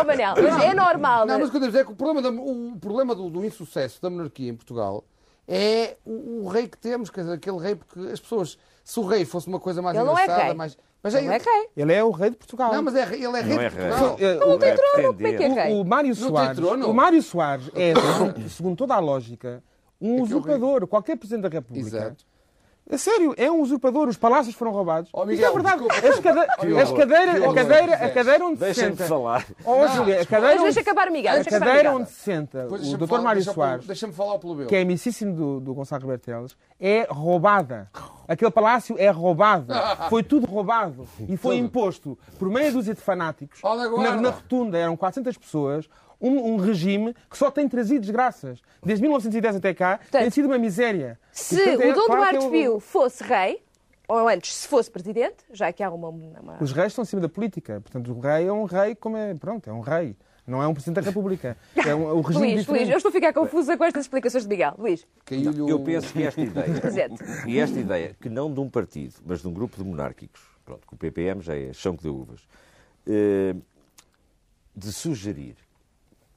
[0.00, 1.26] Oh, Manel, mas é normal.
[1.26, 3.44] Não, mas o que eu dizer é que o problema, da- o problema do, do
[3.44, 3.67] insucesso
[4.00, 5.04] da monarquia em Portugal
[5.46, 9.06] é o, o rei que temos, quer dizer, aquele rei, porque as pessoas, se o
[9.06, 10.54] rei fosse uma coisa mais Ele não é engraçada, rei.
[10.54, 10.76] mais.
[11.02, 11.68] Mas Ele não é rei.
[11.76, 12.72] Ele é o rei de Portugal.
[12.72, 13.88] Não, mas é, rei- ele é rei Não é de rei.
[13.88, 14.16] Portugal.
[14.20, 15.72] Eh, Não o- tem é trono, como é que é rei?
[15.74, 19.62] O, o Mário tem Soares, o Mário Soares é, segundo- segundo toda a lógica,
[20.00, 20.86] Um usurpador.
[20.86, 22.16] Qualquer Presidente da República.
[22.90, 24.08] É sério, é um usurpador.
[24.08, 25.10] Os palácios foram roubados.
[25.12, 25.82] Oh, Isto Miguel, é verdade.
[25.82, 26.08] desculpa.
[26.08, 26.46] As, cade...
[26.60, 26.98] Que as horror.
[26.98, 27.54] cadeira, a horror.
[27.54, 29.04] cadeira, a cadeira onde se Deixem-me senta.
[29.08, 29.46] falar.
[29.64, 30.90] Oh, Júlia, a cadeira Mas deixa onde...
[30.90, 31.40] acabar, Miguel.
[31.40, 31.96] A cadeira Miguel.
[31.96, 33.06] onde se senta o Dr.
[33.06, 34.66] falar- Mário deixa- Soares, Deixa-me falar ao plebeu.
[34.68, 37.90] que é amicíssimo do, do Gonçalo Rebelo Teles, é roubada.
[38.26, 39.66] Aquele palácio é roubado.
[40.08, 41.06] Foi tudo roubado.
[41.28, 43.60] E foi imposto por meia dúzia de fanáticos.
[43.62, 45.88] Na, na rotunda eram 400 pessoas.
[46.20, 48.60] Um, um regime que só tem trazido desgraças.
[48.84, 51.18] Desde 1910 até cá, tem sido uma miséria.
[51.32, 53.62] E, Se portanto, é o Dom claro Duarte é Pio fosse rei,
[54.08, 56.08] ou antes, se fosse presidente, já que há uma...
[56.08, 57.80] uma- Os reis estão acima da política.
[57.80, 59.34] Portanto, o rei é um rei como é.
[59.34, 60.16] Pronto, é um rei.
[60.44, 61.56] Não é um presidente da República.
[61.76, 62.80] É um, o regime Luís, diferente.
[62.80, 64.74] Luís, eu estou a ficar confusa com estas explicações de Miguel.
[64.78, 65.06] Luís,
[65.68, 66.66] Eu penso que esta ideia,
[67.46, 70.86] e esta ideia, que não de um partido, mas de um grupo de monárquicos, pronto,
[70.88, 72.40] que o PPM já é chão que deu uvas,
[73.06, 73.54] eh,
[74.74, 75.54] de sugerir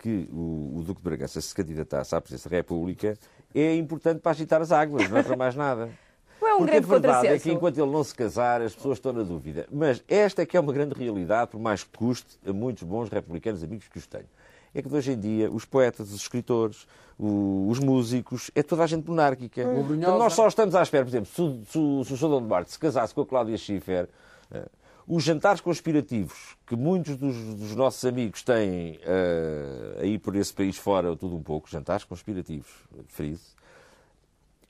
[0.02, 3.18] que o, o Duque de Bragança se candidatasse à presidência da República
[3.54, 5.90] é importante para agitar as águas, não é para mais nada.
[6.42, 8.74] não é um Porque grande a verdade é que enquanto ele não se casar, as
[8.74, 9.68] pessoas estão na dúvida.
[9.72, 13.10] Mas esta é que é uma grande realidade, por mais que custe a muitos bons
[13.10, 14.26] republicanos amigos que os tenho.
[14.74, 16.88] É que de hoje em dia os poetas, os escritores,
[17.20, 19.64] o- os músicos, é toda a gente monárquica.
[19.66, 19.96] Brunhosa.
[19.96, 22.30] Então nós só estamos à espera, por exemplo, se, o- se o- se o Sr.
[22.30, 24.08] Dom Duarte se casasse com a Cláudia Schiffer,
[24.50, 24.66] eh,
[25.13, 30.78] os jantares conspirativos que muitos dos, dos nossos amigos têm eh, aí por esse país
[30.78, 32.71] fora, tudo um pouco, jantares conspirativos,
[33.08, 33.41] frise,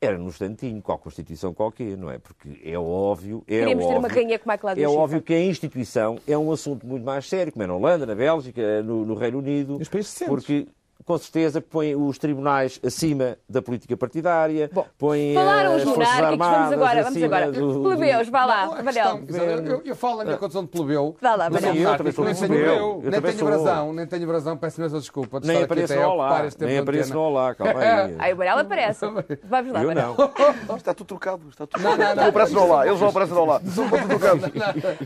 [0.02, 2.18] era num instantinho, com a Constituição qualquer, não é?
[2.18, 5.32] Porque é óbvio, é Queríamos ter óbvio, uma rainha como a Cláudia é óbvio que
[5.32, 9.06] a instituição é um assunto muito mais sério, como é na Holanda, na Bélgica, no,
[9.06, 10.66] no Reino Unido, Nos países porque
[11.06, 17.04] com certeza põe os tribunais acima da política partidária, põe Falaram os monárquicos, vamos agora,
[17.04, 17.52] vamos agora.
[17.52, 19.20] do- do- Plebeus, vá lá, a Manel.
[19.26, 21.16] questão- eu, eu- falo na minha condição de plebeu.
[21.22, 22.74] Vá lá, Sim, eu também sou nem tenho, plebeu.
[22.74, 23.48] eu Eu nem também tenho sou.
[23.48, 26.12] brasão, nem tenho brasão, peço imensa desculpa de Nem estar aqui apareço até a no
[26.14, 28.16] ocupar Olá, este tempo nem apareço no Olá, calma aí.
[28.20, 29.00] Aí o Manel aparece.
[29.44, 30.16] Vamos lá, Eu Manel.
[30.68, 30.76] não.
[30.78, 31.42] Está tudo trocado.
[31.50, 32.16] Está tudo Não, não, não.
[32.16, 32.88] Não aparece no lá.
[32.88, 33.62] Eles não aparecem no lá.
[33.64, 34.42] Estão tudo trocado.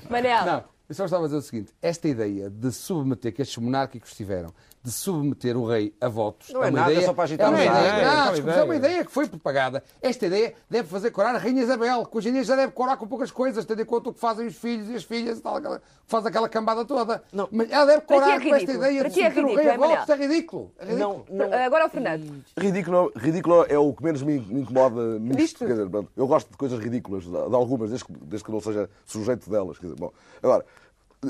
[0.10, 0.46] Manel.
[0.46, 4.14] Não, eu só estava a dizer o seguinte: esta ideia de submeter, que estes monárquicos
[4.16, 4.50] tiveram,
[4.86, 6.52] de submeter o rei a votos.
[6.54, 8.38] Não é uma nada, ideia, é só para agitar é uma os ideia, não, É
[8.38, 8.56] ideia.
[8.56, 9.84] é uma ideia que foi propagada.
[10.00, 12.96] Esta ideia deve fazer corar a Rainha Isabel, que hoje em dia já deve corar
[12.96, 15.42] com poucas coisas, tendo em conta o que fazem os filhos e as filhas e
[15.42, 15.60] tal,
[16.06, 17.24] faz aquela cambada toda.
[17.52, 19.70] Mas ela deve é corar com esta ideia Para de é submeter o ridículo, rei
[19.70, 20.10] a é, votos.
[20.10, 20.72] É ridículo.
[20.78, 21.26] É ridículo.
[21.32, 21.66] Não, não.
[21.66, 22.44] Agora o Fernando.
[22.56, 25.66] Ridículo, ridículo é o que menos me, incomoda nisto.
[25.66, 28.88] Dizer, eu gosto de coisas ridículas, de, de algumas, desde que, desde que não seja
[29.04, 29.80] sujeito delas.
[29.80, 30.12] Quer dizer, bom,
[30.44, 30.64] agora,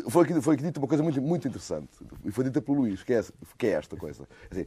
[0.10, 1.90] foi aqui, foi aqui dita uma coisa muito, muito interessante,
[2.24, 3.24] e foi dita pelo Luís, que é,
[3.58, 4.28] que é esta coisa.
[4.52, 4.66] Assim,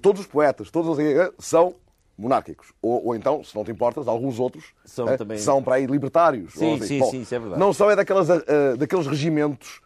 [0.00, 1.04] todos os poetas, todos os
[1.38, 1.74] são
[2.16, 2.72] monárquicos.
[2.82, 5.86] Ou, ou então, se não te importas, alguns outros São eh, também- são para aí
[5.86, 6.52] libertários.
[6.54, 6.86] Sim, ou assim.
[6.86, 7.60] sim, Bom, sim, isso é verdade.
[7.60, 9.80] Não são é daquelas, eh, daqueles regimentos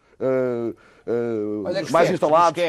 [1.63, 2.59] Olha que mais instalados.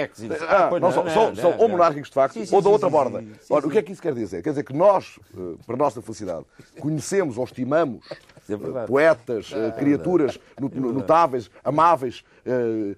[0.49, 1.59] Ah, Ah, não, não, são, não, são, não, são não.
[1.59, 3.21] ou monárquicos de facto, Sim, sim, ou da outra sim, borda.
[3.21, 3.69] sim, sim, Ora, sim.
[3.69, 4.43] o que é que isso quer dizer?
[4.43, 5.19] Quer dizer que nós,
[5.67, 6.45] para a nossa felicidade,
[6.79, 8.05] conhecemos ou estimamos
[8.53, 8.87] é verdade.
[8.87, 12.95] poetas, eh, criaturas no- no- notáveis, amáveis, eh,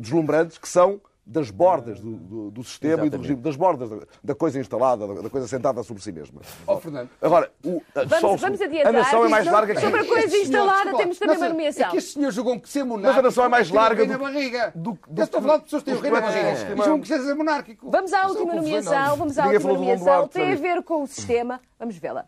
[0.00, 3.22] deslumbrantes, que são das bordas do, do- do sistema e do Exatamente.
[3.28, 6.40] regime, das bordas da, da coisa instalada, da, da coisa sentada sobre si mesma.
[6.66, 7.08] Ó, Fernando.
[7.22, 10.28] Agora, o, a, Vamos, só- vamos a nação é mais larga que Sobre a coisa
[10.28, 11.86] senhor, instalada, desculpa, temos também uma nomeação.
[11.86, 13.08] É que este senhor julgou que ser monárquico.
[13.08, 14.72] Mas a nação é mais larga do- barriga.
[14.74, 16.56] do- do Eu estou a falar de pessoas que têm o rei na barriga.
[16.76, 17.88] julgam que seja ser monárquico.
[17.88, 19.16] Vamos à é última nomeação.
[19.16, 20.26] Vamos à última do nomeação.
[20.28, 21.60] Tem a ver com o sistema.
[21.78, 22.26] Vamos vê-la.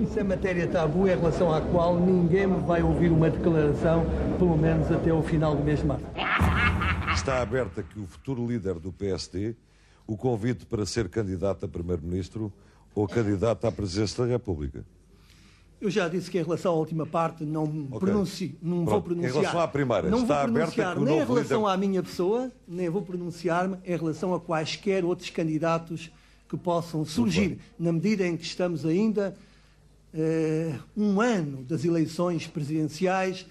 [0.00, 4.04] Isso é matéria tabu em relação à qual ninguém me vai ouvir uma declaração,
[4.38, 6.04] pelo menos até o final do mês de março.
[7.14, 9.54] Está aberto aqui o futuro líder do PSD
[10.06, 12.52] o convite para ser candidato a Primeiro-Ministro
[12.94, 14.84] ou candidato à Presidência da República.
[15.80, 17.98] Eu já disse que em relação à última parte não Ok.
[18.00, 19.12] pronuncio, não vou Pronto.
[19.12, 19.34] Em pronunciar.
[19.42, 21.76] relação à primeira, não está vou aberta pronunciar que o nem em relação líder- à
[21.76, 26.10] minha pessoa, nem vou pronunciar-me em relação a quaisquer outros candidatos
[26.48, 29.34] que possam surgir, na medida em que estamos ainda
[30.96, 33.44] um ano das eleições presidenciais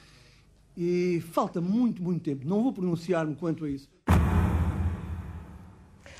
[0.77, 2.47] e falta muito, muito tempo.
[2.47, 3.87] Não vou pronunciar-me quanto a isso.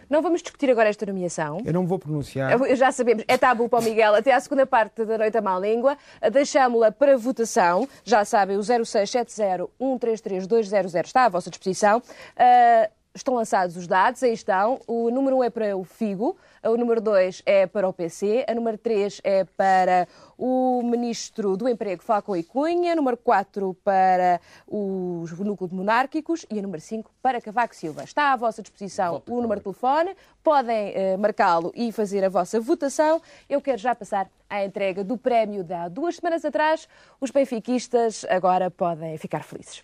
[0.08, 1.64] Não vamos discutir agora esta nomeação.
[1.66, 2.52] Eu não vou pronunciar.
[2.52, 5.41] Eu- Já sabemos, é tabu para o Miguel até à segunda parte da Noite à
[5.41, 5.98] Má Língua.
[6.32, 7.89] Deixámo-la para votação.
[8.04, 12.04] Já sabem, o 0670-133-200 está à vossa disposição.
[12.38, 14.80] Ah, estão lançados os dados, aí estão.
[14.86, 18.53] O número 1 é para o Figo, o número 2 é para o PC, a
[18.53, 20.07] número 3 é para
[20.38, 26.59] o Ministro do Emprego, Falcão e Cunha, a número 4 para os núcleos monárquicos e
[26.59, 28.03] a número 5 para Cavaco Silva.
[28.03, 32.59] Está à vossa disposição o número de telefone, podem eh, marcá-lo e fazer a vossa
[32.59, 33.22] votação.
[33.49, 36.88] Eu quero já passar à entrega do prémio de há duas semanas atrás.
[37.22, 39.84] Os benfiquistas agora podem ficar felizes.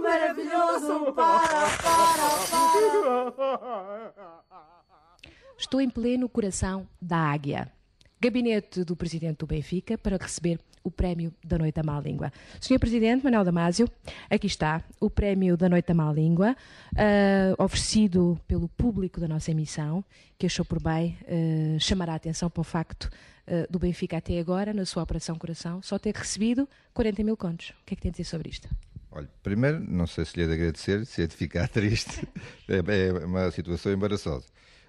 [0.00, 4.24] maravilhoso para, para, para.
[5.68, 7.70] Estou em pleno coração da Águia.
[8.18, 12.32] Gabinete do Presidente do Benfica para receber o prémio da Noite da Má Língua.
[12.58, 13.86] Senhor Presidente Manuel Damásio,
[14.30, 16.56] aqui está o prémio da Noite da Má Língua,
[16.96, 20.02] ah, oferecido pelo público da nossa emissão,
[20.38, 23.10] que achou por bem ah, chamar a atenção para o facto
[23.46, 27.74] ah, do Benfica até agora, na sua Operação Coração, só ter recebido 40 mil contos.
[27.82, 28.70] O que é que tem a dizer sobre isto?
[29.10, 32.26] Olha, primeiro, não sei se lhe é de agradecer, se é de ficar triste.
[32.66, 34.46] É, é uma situação embaraçosa.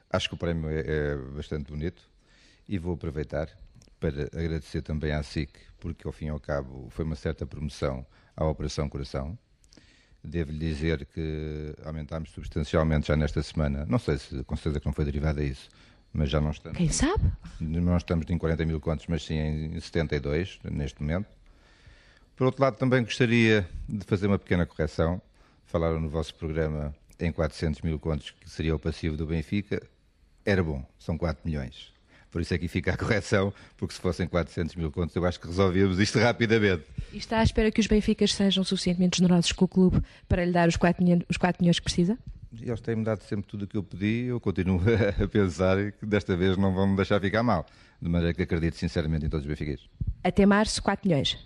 [0.10, 2.02] Acho que o prémio é, é bastante bonito
[2.68, 3.50] e vou aproveitar
[4.00, 8.06] para agradecer também à SIC, porque ao fim e ao cabo foi uma certa promoção
[8.36, 9.38] à Operação Coração.
[10.24, 13.86] Devo-lhe dizer que aumentámos substancialmente já nesta semana.
[13.86, 15.70] Não sei se com certeza que não foi derivado a isso,
[16.12, 16.78] mas já não estamos.
[16.78, 17.32] Quem sabe?
[17.60, 21.28] Não estamos em 40 mil contos, mas sim em 72 neste momento.
[22.36, 25.22] Por outro lado, também gostaria de fazer uma pequena correção.
[25.66, 29.82] Falaram no vosso programa em 400 mil contos, que seria o passivo do Benfica.
[30.50, 31.94] Era bom, são 4 milhões.
[32.32, 35.46] Por isso aqui fica a correção, porque se fossem 400 mil contos, eu acho que
[35.46, 36.86] resolvíamos isto rapidamente.
[37.14, 40.52] E está à espera que os Benficas sejam suficientemente generosos com o clube para lhe
[40.52, 42.18] dar os 4 milhões, os 4 milhões que precisa?
[42.60, 44.82] Eles têm-me dado sempre tudo o que eu pedi, eu continuo
[45.24, 47.64] a pensar que desta vez não vão me deixar ficar mal.
[48.02, 49.88] De maneira que acredito sinceramente em todos os benfiquistas.
[50.24, 51.38] Até março, 4 milhões.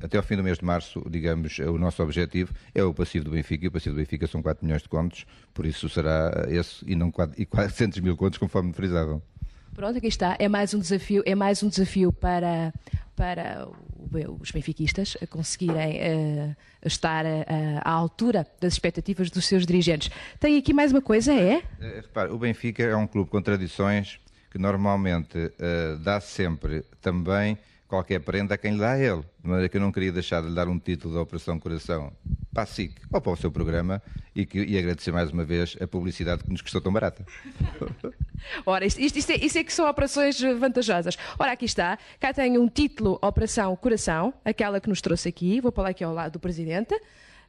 [0.00, 3.30] Até ao fim do mês de março, digamos, o nosso objetivo é o passivo do
[3.30, 6.84] Benfica, e o passivo do Benfica são 4 milhões de contos, por isso será esse
[6.86, 9.22] e não 4, e 400 mil contos, conforme frisavam.
[9.74, 10.36] Pronto, aqui está.
[10.38, 12.72] É mais um desafio, é mais um desafio para,
[13.14, 13.68] para
[14.40, 17.44] os benfiquistas conseguirem eh, estar eh,
[17.82, 20.10] à altura das expectativas dos seus dirigentes.
[20.40, 21.62] Tem aqui mais uma coisa, é?
[21.78, 24.18] Eh, Repare, o Benfica é um clube com tradições
[24.50, 27.58] que normalmente eh, dá sempre também
[27.88, 29.22] qualquer prenda a quem lhe dá a ele.
[29.42, 32.12] De maneira que eu não queria deixar de lhe dar um título da Operação Coração
[32.52, 34.02] para a SIC ou para o seu programa
[34.34, 37.24] e, que, e agradecer mais uma vez a publicidade que nos custou tão barata.
[38.64, 41.16] Ora, isto, isto- isto é, isso é que são operações vantajosas.
[41.38, 41.98] Ora, aqui está.
[42.20, 45.60] Cá tem um título Operação Coração, aquela que nos trouxe aqui.
[45.60, 46.94] Vou falar aqui ao lado do Presidente.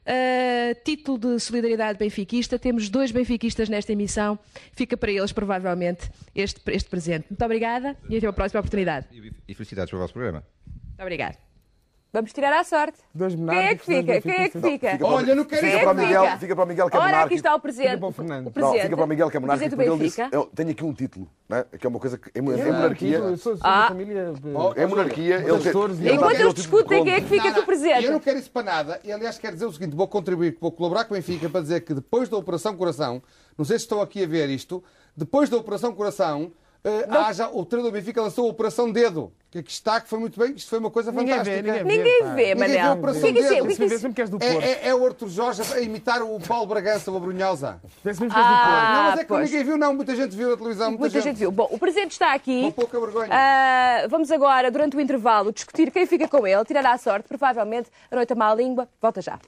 [0.08, 2.58] Uh, título de solidariedade benfiquista.
[2.58, 4.38] Temos dois benfiquistas nesta emissão.
[4.72, 7.26] Fica para eles, provavelmente, este, este presente.
[7.28, 9.06] Muito obrigada e até a próxima oportunidade.
[9.46, 10.42] E felicidades para o vosso programa.
[10.66, 11.47] Muito obrigada.
[12.10, 12.98] Vamos tirar à sorte.
[13.14, 14.20] Dois Quem é que fica?
[14.22, 14.90] Quem é que fica?
[14.92, 16.38] Fica para o- Olha, não quero fica é para Miguel, fica?
[16.38, 17.88] fica para o Miguel que é Ora, aqui está o Presidente.
[17.90, 18.40] Fica para o Fernando.
[18.40, 18.82] O Não, Presidente.
[18.82, 20.28] fica para o Miguel que é O ele disse, Benfica.
[20.32, 21.66] eu tenho aqui um título, né?
[21.78, 23.88] que é uma coisa que em, em É monarquia, Eu sou, sou Ah.
[23.88, 24.32] família.
[24.76, 25.72] em monarquia, ele tem,
[26.06, 28.04] ele Enquanto eles discutem, quem é que fica com o Presidente?
[28.06, 29.00] Eu não quero isso para nada.
[29.04, 31.82] E, aliás, quero dizer o seguinte: vou contribuir, vou colaborar com o Benfica para dizer
[31.82, 33.22] que depois da Operação Coração,
[33.58, 34.82] não sei se estão aqui a ver isto,
[35.14, 36.52] depois da Operação Coração,
[36.84, 39.32] eh, haja, o treinador do Benfica lançou a Operação Dedo.
[39.50, 41.62] Que aqui está, que foi muito bem, isto foi uma coisa Ninguém vê, fantástica.
[41.62, 42.88] ninguém Ninguém vê, Ninguém vê.
[42.90, 43.62] Operação O que é que é?
[43.62, 47.10] Que que vê que É, é, é o Arthur Jorge a imitar o Paulo Bragança,
[47.10, 47.80] o Abrunhosa.
[48.04, 48.62] Vê sempre que és do Porto.
[48.68, 49.50] Ah, não, mas é que pois.
[49.50, 49.94] ninguém viu, não.
[49.94, 50.88] Muita gente viu na televisão.
[50.90, 51.50] Muita, Muita gente viu.
[51.50, 52.64] Bom, o Presidente está aqui.
[52.64, 53.30] Com pouca vergonha.
[53.32, 57.88] Ah, vamos agora, durante o intervalo, discutir quem fica com ele, tirará a sorte, provavelmente
[58.10, 58.86] a noite a má língua.
[59.00, 59.38] Volta já.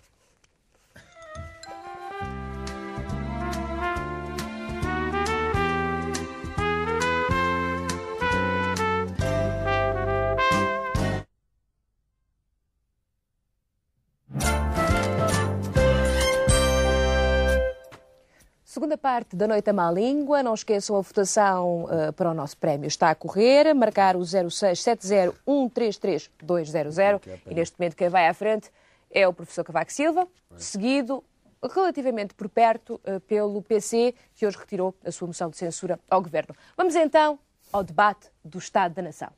[18.80, 20.42] Segunda parte da Noite à Má Língua.
[20.42, 22.88] Não esqueçam a votação eh, para o nosso prémio.
[22.88, 23.74] Está a correr.
[23.74, 27.20] Marcar o 0670133200.
[27.44, 28.70] E neste momento quem vai à frente
[29.10, 30.26] é o professor Cavaco Silva,
[30.56, 31.22] seguido
[31.62, 36.22] relativamente por perto eh, pelo PC, que hoje retirou a sua moção de censura ao
[36.22, 36.56] Governo.
[36.74, 37.38] Vamos então
[37.70, 39.28] ao debate do Estado da Nação.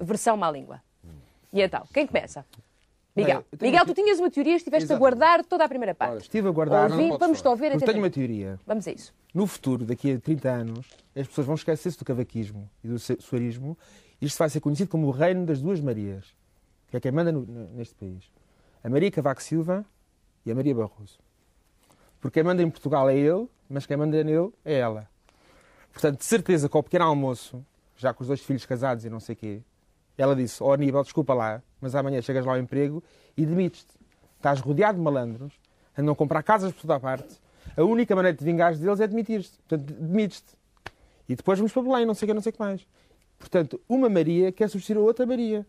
[0.00, 0.80] Versão má língua.
[1.52, 2.46] E então, quem começa?
[3.16, 3.40] Miguel.
[3.42, 5.00] Bem, eu Miguel, tu tinhas uma teoria e estiveste a Exatamente.
[5.18, 6.22] guardar toda a primeira parte.
[6.22, 6.90] Estive a guardar.
[6.90, 8.58] Ouvi- vamos te ouvir Porque tenho uma teoria.
[8.66, 9.14] Vamos a isso.
[9.32, 13.78] No futuro, daqui a 30 anos, as pessoas vão esquecer-se do cavaquismo e do suarismo.
[14.20, 16.24] Isto vai ser conhecido como o reino das duas Marias,
[16.88, 17.44] que é quem manda no-
[17.74, 18.24] neste país.
[18.82, 19.84] A Maria Cavaco Silva
[20.44, 21.18] e a Maria Barroso.
[22.20, 25.08] Porque quem manda em Portugal é ele, mas quem manda nele é ela.
[25.92, 27.64] Portanto, de certeza que ao pequeno almoço,
[27.96, 29.62] já com os dois filhos casados e não sei quê,
[30.16, 33.02] ela disse, ó Aníbal, desculpa lá, mas amanhã chegas lá ao emprego
[33.36, 33.92] e demites-te.
[34.36, 35.52] Estás rodeado de malandros,
[35.96, 37.40] andam a comprar casas por toda a parte.
[37.76, 39.50] A única maneira de vingares deles é demitir-te.
[39.66, 40.52] Portanto, demites-te.
[41.28, 42.86] E depois vamos para Belém, não sei o que, não sei o que mais.
[43.38, 45.66] Portanto, uma Maria quer substituir a outra Maria.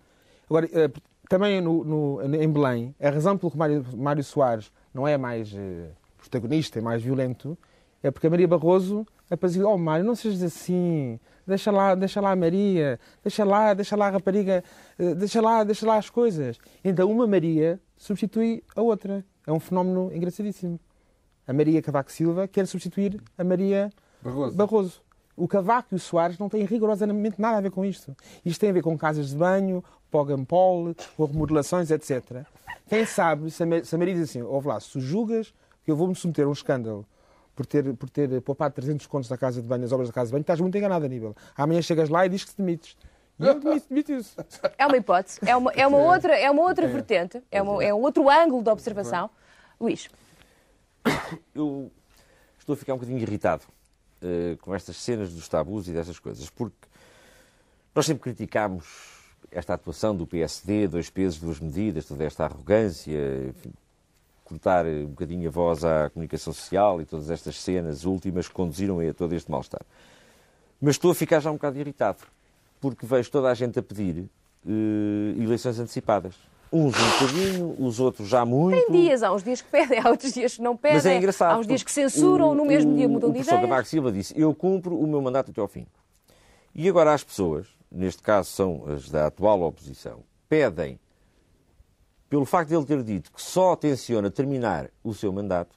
[0.50, 0.90] Agora, eh,
[1.30, 5.52] também no- no- em Belém, a razão pelo que Mário, Mário Soares não é mais
[5.56, 7.58] eh, protagonista, é mais violento,
[8.06, 12.34] é porque a Maria Barroso apazigua, oh Mário, não sejas assim, deixa lá, deixa lá
[12.34, 14.64] a Maria, deixa lá, deixa lá a rapariga,
[15.00, 16.60] eh, deixa lá, deixa lá as coisas.
[16.84, 19.26] Então uma Maria substitui a outra.
[19.48, 20.80] É um fenómeno engraçadíssimo.
[21.48, 23.90] A Maria Cavaco Silva quer substituir a Maria
[24.22, 24.56] Barroso.
[24.56, 25.02] Barroso.
[25.36, 28.16] O Cavaco e o Soares não têm rigorosamente nada a ver com isto.
[28.46, 32.46] Isto tem a ver com casas de banho, Pogampol, com remodelações, etc.
[32.88, 35.52] Quem sabe, se a Maria diz assim, ouve lá, se julgas
[35.84, 37.04] que eu vou-me submeter a um escândalo
[37.56, 40.28] por ter, por ter poupado 300 contos da casa de banho, as obras da casa
[40.28, 41.36] de banho, estás muito enganado, Aníbal.
[41.56, 42.98] Amanhã chegas lá e dizes que te demites.
[43.40, 44.36] E eu demito- demito-se.
[44.78, 47.94] É uma hipótese, é uma, é uma outra, é uma outra vertente, é, uma- é
[47.94, 49.30] um outro ângulo de observação.
[49.80, 50.10] Luís,
[51.54, 51.92] eu
[52.60, 53.64] estou a ficar um bocadinho irritado
[54.22, 56.88] eh, com estas cenas dos tabus e dessas coisas, porque
[57.94, 58.86] nós sempre criticámos
[59.52, 63.18] esta atuação do PSD, dois pesos, duas medidas, toda esta arrogância,
[63.50, 63.72] enfim,
[64.46, 69.00] cortar um bocadinho a voz à comunicação social e todas estas cenas últimas que conduziram
[69.02, 69.82] a todo este mal-estar.
[70.80, 72.20] Mas estou a ficar já um bocado irritado,
[72.80, 74.30] porque vejo toda a gente a pedir
[74.68, 76.36] eh, eleições antecipadas.
[76.72, 78.76] Uns um bocadinho, os outros já muito.
[78.76, 81.18] tem dias, há uns dias que pedem, há outros dias que não pedem, Mas é
[81.18, 81.56] engraçado.
[81.56, 83.70] há uns dias que censuram, o- no mesmo o- dia mudam o de professor ideia.
[83.70, 85.86] Cavaco Silva disse: Eu cumpro o meu mandato até ao fim.
[86.74, 90.20] E agora as pessoas, neste caso são as da atual oposição,
[90.50, 91.00] pedem,
[92.36, 95.74] pelo facto de ele ter dito que só tenciona terminar o seu mandato,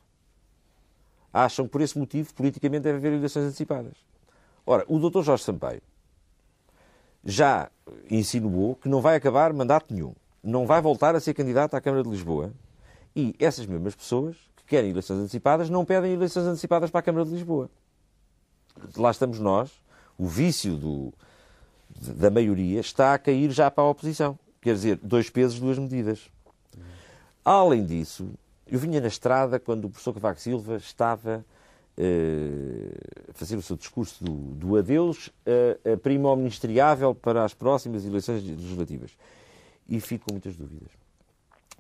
[1.32, 3.92] acham que por esse motivo, politicamente, deve haver eleições antecipadas.
[4.66, 5.22] Ora, o Dr.
[5.22, 5.80] Jorge Sampaio
[7.24, 7.70] já
[8.10, 10.16] insinuou que não vai acabar mandato nenhum.
[10.42, 12.52] Não vai voltar a ser candidato à Câmara de Lisboa.
[13.14, 17.24] E essas mesmas pessoas que querem eleições antecipadas não pedem eleições antecipadas para a Câmara
[17.24, 17.70] de Lisboa.
[18.96, 19.70] Lá estamos nós.
[20.18, 21.14] O vício do-
[22.16, 24.36] da maioria está a cair já para a oposição.
[24.60, 26.28] Quer dizer, dois pesos, duas medidas.
[27.48, 28.28] Além disso,
[28.66, 31.42] eu vinha na estrada quando o professor Cavaco Silva estava
[31.96, 32.92] eh,
[33.30, 38.04] a fazer o seu discurso do, do adeus a, a primo ministeriável para as próximas
[38.04, 39.16] eleições legislativas.
[39.88, 40.90] E fico com muitas dúvidas.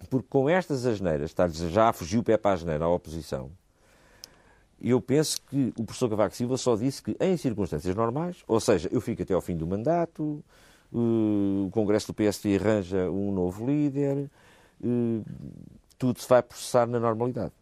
[0.08, 1.34] Porque com estas asneiras,
[1.70, 3.50] já fugiu o pé para a asneira à oposição,
[4.80, 8.88] eu penso que o professor Cavaco Silva só disse que em circunstâncias normais, ou seja,
[8.90, 10.42] eu fico até ao fim do mandato,
[10.94, 14.47] eh, o Congresso do PSD arranja um novo líder, eh,
[15.98, 17.52] tudo se vai processar na normalidade.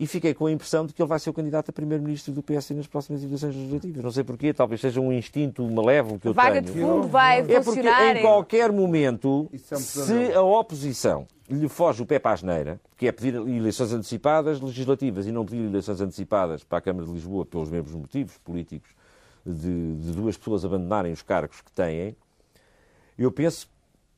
[0.00, 2.42] E fiquei com a impressão de que ele vai ser o candidato a primeiro-ministro do
[2.42, 4.02] PSD nas próximas eleições legislativas.
[4.02, 6.74] Não sei porquê, talvez seja um instinto malévolo que eu Vaga tenho.
[6.74, 8.16] de fundo vai É porque funcionar.
[8.16, 13.12] em qualquer momento, se a oposição lhe foge o pé para a asneira, que é
[13.12, 17.68] pedir eleições antecipadas legislativas e não pedir eleições antecipadas para a Câmara de Lisboa pelos
[17.70, 18.90] mesmos motivos políticos
[19.46, 22.16] de, de duas pessoas abandonarem os cargos que têm,
[23.16, 23.68] eu penso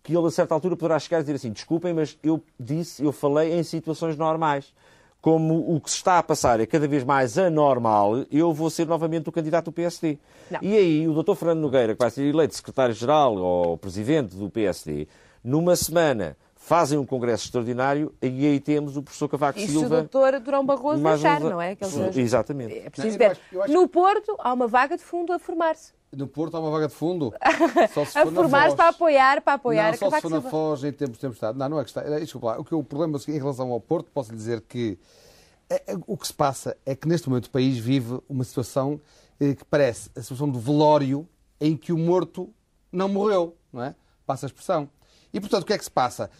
[0.05, 3.11] que ele a certa altura poderá chegar e dizer assim, desculpem, mas eu disse, eu
[3.11, 4.73] falei em situações normais.
[5.21, 8.87] Como o que se está a passar é cada vez mais anormal, eu vou ser
[8.87, 10.19] novamente o candidato do PSD.
[10.51, 10.59] Não.
[10.61, 11.35] E aí o Dr.
[11.35, 15.09] Fernando Nogueira, que vai ser eleito secretário-geral ou presidente do PSD,
[15.43, 19.81] numa semana fazem um congresso extraordinário e aí temos o professor Cavaco E se o
[19.81, 19.97] Silva.
[20.03, 21.75] doutor Durão Barroso deixar, uns- não é?
[22.21, 22.79] Exatamente.
[22.79, 23.31] É preciso ver.
[23.33, 25.93] acho- eu acho- No Porto, há uma vaga de fundo a formar-se.
[26.17, 27.33] No Porto há uma vaga de fundo.
[27.93, 28.75] Só se A for Foz.
[28.75, 30.41] para apoiar, para apoiar não, só se for na.
[30.43, 31.59] Foz em tempos de tempestade.
[31.59, 32.03] Não, não é que está.
[32.03, 32.59] eh, Desculpa lá.
[32.61, 34.99] O, que, o problema em relação ao Porto, posso lhe dizer que
[35.69, 39.01] eh, eh, o que se passa é que neste momento o país vive uma situação
[39.39, 41.29] que parece a situação do velório
[41.61, 42.49] em que o morto
[42.91, 43.95] não morreu, não é?
[44.25, 44.89] Passa a expressão.
[45.33, 46.31] E portanto, o que é que se passa?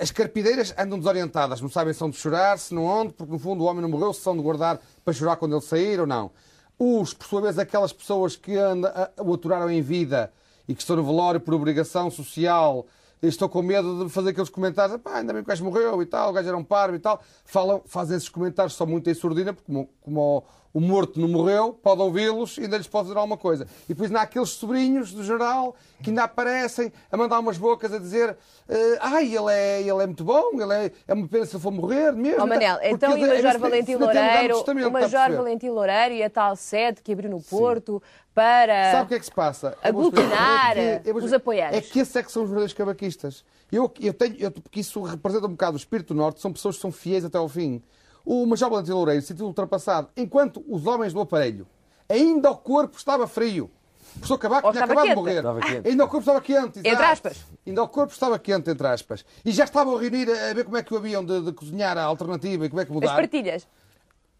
[0.00, 3.38] As carpideiras andam desorientadas, não sabem se são de chorar, se não onde, porque no
[3.38, 6.06] fundo o homem não morreu, se são de guardar para chorar quando ele sair ou
[6.06, 6.30] não.
[6.78, 10.32] Os, por sua vez, aquelas pessoas que anda, o aturaram em vida
[10.66, 12.86] e que estão no velório por obrigação social,
[13.28, 16.06] estão com medo de fazer aqueles comentários, pá, ainda bem que o gajo morreu e
[16.06, 19.14] tal, o gajo era um parvo e tal, falam, fazem esses comentários só muito em
[19.14, 20.44] surdina, porque como, como o,
[20.78, 23.66] o morto não morreu, pode ouvi-los e ainda lhes pode dizer alguma coisa.
[23.84, 27.92] E depois ainda há aqueles sobrinhos do geral que ainda aparecem a mandar umas bocas
[27.92, 28.36] a dizer
[28.68, 31.62] eh, ai, ele é, ele é muito bom, ele é, é uma pena se ele
[31.62, 32.42] for morrer mesmo.
[32.42, 35.36] Ó Manel, Porque então e o Major Valentim Loureiro, o Major?
[35.36, 38.02] Valentim Loureiro e a tal sede que abriu no Porto
[38.34, 39.76] para Sabe o que é que se passa?
[39.82, 41.78] Aglutinar É que- os apoiantes.
[41.78, 43.44] É que esses é que são os verdadeiros cavaquistas.
[43.70, 46.76] Eu, eu tenho, eu- porque isso representa um bocado o espírito do Norte, são pessoas
[46.76, 47.82] que são fiéis até ao fim.
[48.24, 51.66] O Major Valentim Loureiro se sentiu ultrapassado, enquanto os homens do aparelho,
[52.08, 53.70] ainda o corpo estava frio.
[54.14, 55.16] O professor Cavaco Ou tinha acabado de quente.
[55.18, 55.36] morrer.
[55.36, 55.88] Estava quente.
[55.88, 56.78] Ainda o corpo estava quente.
[56.80, 57.12] Entre exato.
[57.12, 57.44] aspas.
[57.66, 59.24] Ainda o corpo estava quente, entre aspas.
[59.44, 61.96] E já estavam a reunir a ver como é que o haviam de, de cozinhar
[61.96, 63.14] a alternativa e como é que As mudar.
[63.14, 63.66] partilhas.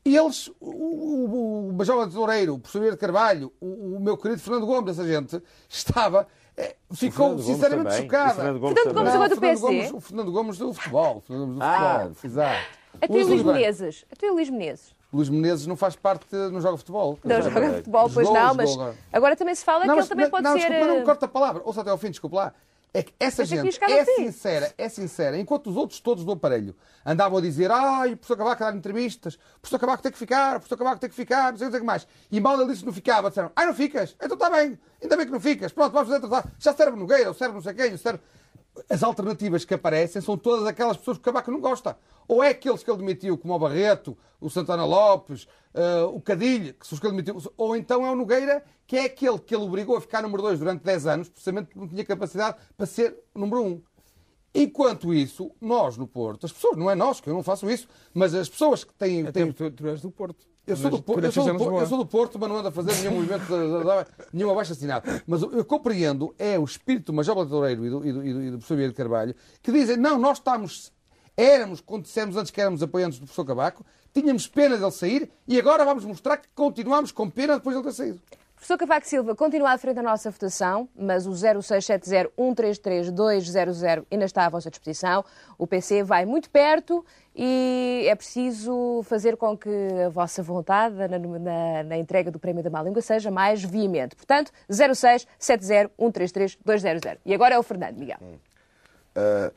[0.05, 4.17] E eles, o, o, o Major Valente Loureiro, o professor de Carvalho, o, o meu
[4.17, 6.27] querido Fernando Gomes, essa gente, estava,
[6.57, 8.03] eh, ficou sinceramente também.
[8.03, 8.33] chocada.
[8.33, 9.67] O Fernando Gomes Fernando Gomes agora do PSD?
[9.67, 11.17] Gomes, o Fernando Gomes do futebol.
[11.19, 12.17] o Fernando Gomes do Ah, futebol.
[12.25, 12.67] Exato.
[13.01, 13.43] Até o Luís.
[13.43, 14.05] Menezes.
[14.13, 14.95] Até o Luís Menezes.
[15.13, 17.19] Luís Menezes não faz parte, não joga futebol.
[17.23, 18.95] Não é joga futebol, pois Jogou, não, mas agora.
[19.13, 20.59] agora também se fala que ele mas- também pode não, ser.
[20.69, 21.63] desculpa, não eh, corta a palavra.
[21.65, 22.55] Ouça até ao fim, desculpa lá.
[22.95, 25.39] É que essa Deixa que gente ao é sincera, é sincera.
[25.39, 26.77] Enquanto os outros todos do aparelho
[27.07, 30.19] andavam a dizer ai, o professor Cavaco a dar entrevistas, o professor Cavaco tem que
[30.19, 32.07] ficar, o professor Cavaco tem que ficar, não sei o que mais.
[32.31, 34.15] E mal ele disse que não ficava, disseram, ai, não ficas?
[34.23, 35.73] Então está bem, ainda bem que não ficas.
[35.73, 36.53] Pronto, vamos fazer tratar.
[36.59, 38.21] Já serve Nogueira, ou serve não sei quem, ou serve...
[38.89, 41.97] As alternativas que aparecem são todas aquelas pessoas que o Cavaco não gosta.
[42.27, 46.73] Ou é aqueles que ele demitiu, como o Barreto, o Santana Lopes, eh, o Cadilho,
[46.75, 47.53] que são os que ele demitiu.
[47.57, 50.59] Ou então é o Nogueira, que é aquele que ele obrigou a ficar número 2
[50.59, 53.67] durante 10 anos, precisamente porque não tinha capacidade para ser número 1.
[53.67, 53.83] Um.
[54.55, 57.89] Enquanto isso, nós no Porto, as pessoas, não é nós, que eu não faço isso,
[58.13, 59.23] mas as pessoas que têm.
[59.23, 60.47] Até têm tu, tu és do Porto.
[60.67, 61.83] Eu sou, do, Por- tu eu, sou do, nasceste em Por- Lisboa.
[61.83, 63.45] eu sou do Porto, mas não ando a fazer nenhum movimento,
[64.33, 65.09] nenhum abaixo assinado.
[65.27, 68.43] Mas eu compreendo, é o espírito do Major Loureiro e do, e do, e do,
[68.43, 70.93] e do professor Vieira de Carvalho, que dizem, não, nós estamos,
[71.37, 73.85] éramos, quando dissemos antes que éramos apoiantes do professor Cabaco,
[74.15, 77.89] tínhamos pena dele sair e agora vamos mostrar que continuamos com pena depois de ele
[77.91, 78.21] ter saído.
[78.63, 84.49] Professor Cavaco Silva, continua à frente da nossa votação, mas o 0670-133-200 ainda está à
[84.49, 85.25] vossa disposição.
[85.59, 87.05] O PC vai muito perto
[87.35, 89.69] e é preciso fazer com que
[90.07, 94.15] a vossa vontade na, na- na entrega do Prémio da Má Língua seja mais veemente.
[94.15, 97.19] Portanto, 0670-133-200.
[97.27, 98.19] E agora é o Fernando, Miguel.
[99.17, 99.51] Ah,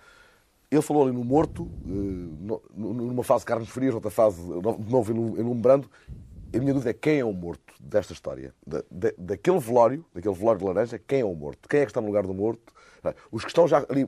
[0.71, 4.91] ele falou ali no morto, eh, no- numa fase de carnes frias, outra fase de
[4.91, 5.87] novo enu- enumerando.
[6.55, 8.53] A minha dúvida é quem é o morto desta história.
[8.65, 11.67] Da, da- daquele velório, daquele velório de laranja, quem é o morto?
[11.67, 12.73] Quem é que está no lugar do morto?
[13.31, 14.07] Os que estão já ali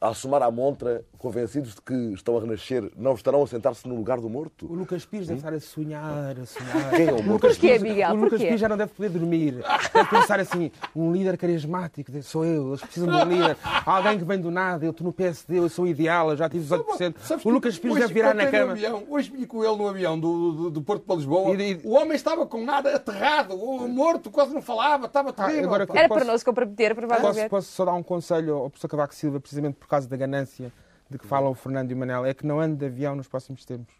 [0.00, 3.96] a assomar à montra, convencidos de que estão a renascer, não estarão a sentar-se no
[3.96, 4.70] lugar do morto?
[4.70, 6.90] O Lucas Pires deve estar a sonhar, a sonhar.
[6.94, 7.28] Quem é o morto?
[7.32, 8.10] Lucas Porquê, Pires- Miguel?
[8.10, 8.44] O Lucas Porquê?
[8.44, 9.54] Pires já não deve poder dormir.
[9.92, 13.56] Deve pensar assim, um líder carismático, sou eu, eles precisam de um líder.
[13.84, 16.64] Alguém que vem do nada, eu estou no PSD, eu sou ideal, eu já tive
[16.64, 17.14] 18%.
[17.18, 18.72] Sabes O Lucas Pires hoje deve virar na cama.
[18.72, 21.50] Avião, hoje vim com ele no avião do, do, do Porto para Lisboa.
[21.82, 25.64] O homem estava com nada aterrado, o morto, quase não falava, estava terrível.
[25.64, 25.92] agora pá.
[25.92, 28.70] que- Era posso- para não se comprometer, para Posso, posso só dar um conselho ao
[28.70, 30.70] professor Cavaco Silva, precisamente por causa da ganância
[31.08, 33.26] de que falam o Fernando e o Manel, é que não ande de avião nos
[33.26, 33.94] próximos tempos.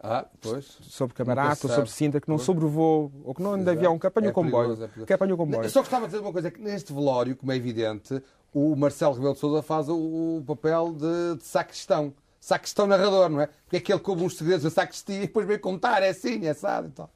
[0.00, 0.64] Ah, pois.
[0.82, 1.14] Sobre
[1.54, 1.90] se ou sobre.
[1.90, 2.46] Sinta, que não Pois.
[2.46, 4.52] sobrevoo, ou que não ande de avião, que apanhe É o comboio.
[4.52, 5.06] perigoso, é perigoso.
[5.06, 5.62] Que apanhe o comboio.
[5.62, 8.20] Eu só gostava de dizer uma coisa, é que neste velório, como é evidente,
[8.52, 12.12] o Marcelo Rebelo de Sousa faz o, papel de, de sacristão.
[12.40, 13.46] Sacristão narrador, não é?
[13.46, 16.44] Porque é aquele que ouve uns segredos da sacristia e depois vem contar, é assim,
[16.44, 17.10] é assado e tal.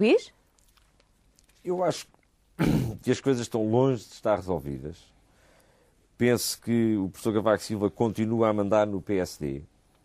[0.00, 0.32] Luís?
[1.62, 2.06] Eu acho
[3.02, 5.15] que as coisas estão longe de estar resolvidas.
[6.18, 9.62] Penso que o professor Cavaco Silva continua a mandar no PSD.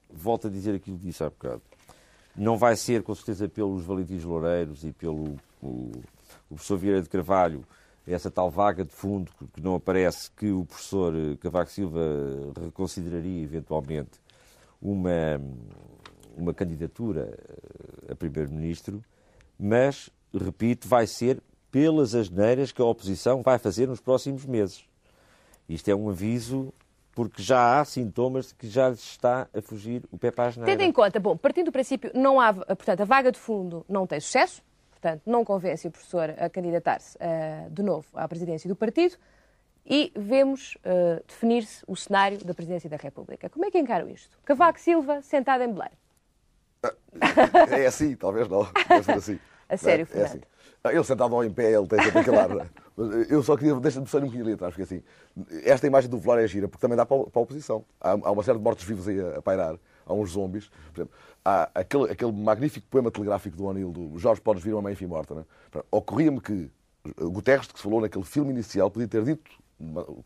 [0.10, 1.62] Volto a dizer aquilo que disse há bocado.
[2.36, 5.92] Não vai ser, com certeza, pelos Valentins Loureiros e pelo o,
[6.50, 7.64] o professor Vieira de Carvalho,
[8.06, 12.02] essa tal vaga de fundo que- não aparece, que o professor eh, Cavaco Silva
[12.62, 14.12] reconsideraria eventualmente
[14.82, 15.40] uma,
[16.36, 17.38] uma candidatura
[18.08, 19.04] eh, a primeiro-ministro,
[19.60, 21.42] mas, repito, vai ser
[21.72, 24.84] pelas asneiras que a oposição vai fazer nos próximos meses.
[25.68, 26.74] Isto é um aviso
[27.14, 30.72] porque já há sintomas de que já está a fugir o pé para a asneira.
[30.72, 34.08] Tendo em conta, bom, partindo do princípio, não há, portanto, a vaga de fundo não
[34.08, 38.76] tem sucesso, portanto, não convence o professor a candidatar-se eh, de novo à presidência do
[38.76, 39.18] partido
[39.86, 43.50] e vemos eh, definir-se o cenário da presidência da República.
[43.50, 44.38] Como é que encaram isto?
[44.46, 45.92] Cavaco Silva sentado em Belém.
[47.72, 48.68] É assim, talvez não.
[48.88, 49.40] Deve ser assim.
[49.70, 50.24] A sério, Não é?
[50.24, 50.44] É Fernando?
[50.44, 50.51] assim.
[50.84, 52.52] Ah, Ele sentado ao em pé, ele tem sempre aquele ar.
[52.52, 52.70] é?
[52.98, 55.04] Mas eu só queria, deixa-me só um bocadinho ali atrás, porque assim,
[55.64, 57.86] esta imagem do velório é gira, porque também dá para a oposição.
[58.00, 60.70] Há, uma série de mortos-vivos aí a, pairar, há uns zombies.
[60.94, 64.82] Por exemplo, há aquele, aquele magnífico poema telegráfico do O'Neill, do Jorge Podes Vir uma
[64.82, 65.46] Mãe Enfim Morta.
[65.74, 65.84] É?
[65.92, 66.70] Ocorria-me que
[67.18, 69.50] Guterres, de que se falou naquele filme inicial, podia ter dito,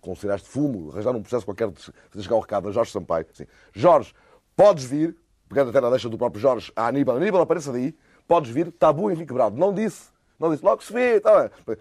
[0.02, 2.92] com sinais de fumo, arranjar um processo qualquer de fazer chegar um recado a Jorge
[2.92, 3.26] Sampaio.
[3.32, 4.14] Assim, Jorge,
[4.56, 5.16] podes vir,
[5.48, 7.96] pegando até na deixa do próprio Jorge a Aníbal, Aníbal apareça daí,
[8.28, 9.56] podes vir, tabu Henrique Brado.
[9.58, 10.15] Não disse.
[10.40, 11.20] Não disse, logo se vê.
[11.20, 11.78] Tá bem.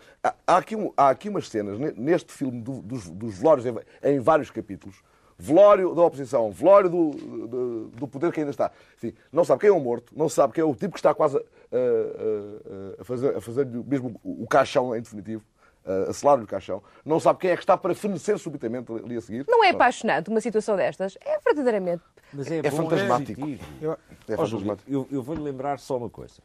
[0.47, 3.67] há, aqui há aqui umas cenas ne- neste filme do- dos, dos velórios
[4.03, 5.03] em, vários capítulos.
[5.37, 8.71] Velório da oposição, velório do, do, do poder que ainda está.
[8.97, 11.13] Enfim, não sabe quem é o morto, não sabe quem é o tipo que está
[11.13, 15.43] quase a, a- a- a fazer, a fazer mesmo o, o caixão em definitivo,
[15.85, 16.81] a, a selar-lhe o caixão.
[17.05, 19.45] Não sabe quem é que está para fenecer subitamente ali a seguir.
[19.49, 21.19] Não é apaixonante uma situação destas?
[21.21, 22.05] É verdadeiramente.
[22.33, 23.41] Mas é, É bom, fantasmático.
[23.41, 23.99] É Júlio,
[24.37, 24.89] fantasmático.
[24.91, 26.41] eu, eu vou-lhe lembrar só uma coisa.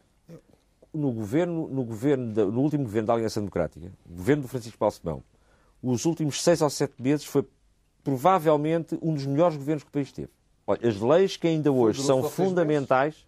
[0.94, 4.78] No, governo, no, governo da- no último governo da Aliança Democrática, o governo do Francisco
[4.80, 5.24] Balsemão,
[5.84, 7.46] os últimos seis ou sete meses foi
[8.04, 10.30] provavelmente um dos melhores governos que o país teve.
[10.66, 13.28] Olha, as leis que ainda hoje são fundamentais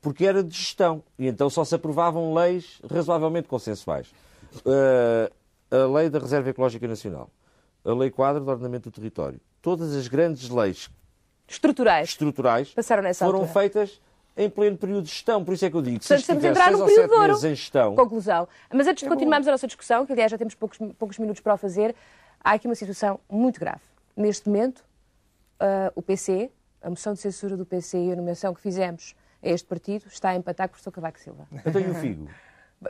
[0.00, 4.08] porque era de gestão e então só se aprovavam leis razoavelmente consensuais.
[4.64, 5.32] Uh,
[5.70, 7.28] a lei da Reserva Ecológica Nacional,
[7.84, 10.88] a lei quadro do ordenamento do território, todas as grandes leis
[11.48, 12.10] Estruturais.
[12.10, 13.60] estruturais Passaram nessa foram altura.
[13.60, 14.00] feitas
[14.36, 15.44] em pleno período de gestão.
[15.44, 17.32] Por isso é que eu digo que se estamos a entrar no período de ouro.
[17.34, 18.48] em gestão, Conclusão.
[18.72, 21.40] Mas antes de É continuarmos a nossa discussão, que aliás já temos poucos, poucos minutos
[21.40, 21.94] para o fazer,
[22.42, 23.82] há aqui uma situação muito grave.
[24.16, 24.84] Neste momento,
[25.60, 26.50] ah, o PC,
[26.82, 30.30] a moção de censura do PC e a nomeação que fizemos a este partido está
[30.30, 30.90] a empatar com o Sr.
[30.90, 31.46] Cavaco Silva.
[31.64, 32.28] Eu tenho o Figo.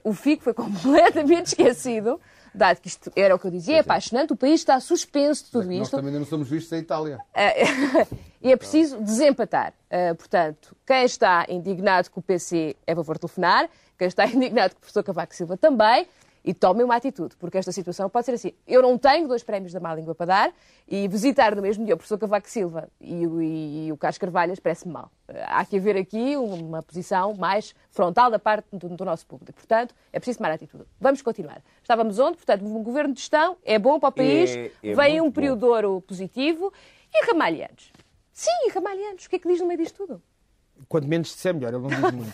[0.02, 2.20] O FIC foi completamente esquecido,
[2.54, 5.50] dado que isto era o que eu dizia, é apaixonante, o país está suspenso de
[5.50, 5.90] tudo Nós isto.
[5.90, 7.18] também ainda não somos vistos em Itália.
[7.34, 8.06] Ah,
[8.42, 9.72] e é preciso desempatar.
[9.90, 14.26] Ah, portanto, quem está indignado com o PC é a favor de telefonar, quem está
[14.28, 16.06] indignado com o professor Cavaco Silva também,
[16.44, 18.52] e tomem uma atitude, porque esta situação pode ser assim.
[18.66, 20.52] Eu não tenho dois prémios da má língua para dar,
[20.86, 24.18] e visitar no mesmo dia o professor Cavaco Silva e, o- e- e o Carlos
[24.18, 25.10] Carvalhas parece-me mal.
[25.26, 29.54] Ah, Há que haver aqui uma posição mais frontal da parte do, do nosso público.
[29.54, 30.84] Portanto, é preciso tomar atitude.
[31.00, 31.62] Vamos continuar.
[31.80, 32.36] Estávamos onde?
[32.36, 35.60] Portanto, um governo de gestão é bom para o país, É- é vem um período
[35.60, 36.70] de ouro positivo
[37.14, 37.90] e ramalhantes.
[38.32, 39.24] Sim, ramalhantes.
[39.26, 40.20] O que é que diz no meio disto tudo?
[40.88, 41.72] Quanto menos disser, melhor.
[41.74, 42.32] Ele não diz muito.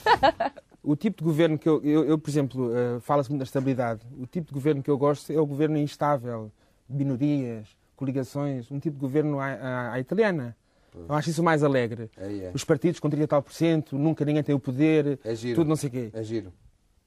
[0.83, 4.01] o tipo de governo que eu, eu, eu, por exemplo, eh, fala-se muito da estabilidade.
[4.19, 6.51] O tipo de governo que eu gosto é o governo instável,
[6.89, 10.57] minorias, coligações, um tipo de governo à, à- à italiana.
[10.93, 12.11] Eu acho isso mais alegre.
[12.17, 12.51] É, é.
[12.53, 15.55] Os partidos com 30 e tal por cento, nunca ninguém tem o poder, É giro.
[15.55, 16.11] tudo não sei o quê.
[16.13, 16.53] É giro.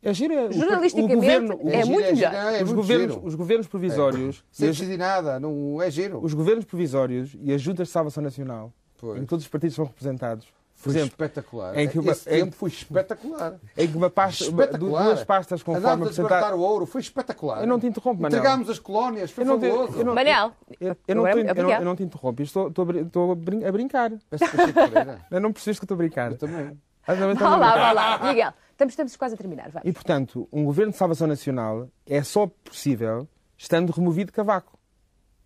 [0.01, 0.33] É giro.
[0.33, 2.15] é- o- Jornalisticamente, o governo, é muito é melhor.
[2.15, 3.27] giro, é os, muito governos, giro.
[3.27, 6.23] os governos provisórios Sem decidir nada, não é giro.
[6.23, 9.17] os governos provisórios e as juntas de salvação nacional, Pois.
[9.17, 10.47] em que todos os partidos são representados,
[10.83, 11.77] por Foi exemplo, espetacular.
[11.79, 13.55] em que uma- Esse em- tempo foi espetacular.
[13.77, 15.03] em que uma pasta, Espetacular.
[15.05, 16.57] duas pastas conforme Andámos a despertar apresentar...
[16.57, 17.61] o ouro, foi espetacular.
[17.61, 18.37] Eu não te interrompo, Manel.
[18.39, 19.97] Entregámos as colónias, foi Eu não te- fabuloso.
[19.99, 22.43] eu não- Manel, Eu, eu não, tô- é eu não- eu não te interrompo, eu
[22.43, 24.11] estou, estou a estou a brin- a brincar.
[25.31, 26.31] Eu não percebes que eu estou a brincar.
[26.31, 26.77] Eu também.
[27.07, 27.79] Ah, também Vá a lá, brincar.
[27.79, 28.27] vá lá.
[28.29, 29.69] Miguel, estamos, estamos quase a terminar.
[29.71, 29.81] Vai.
[29.85, 33.27] E, portanto, um governo de salvação nacional é só possível
[33.57, 34.77] estando removido Cavaco.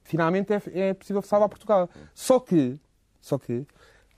[0.04, 1.90] Finalmente é, é possível salvar Portugal.
[2.14, 2.80] Só que,
[3.20, 3.66] só que,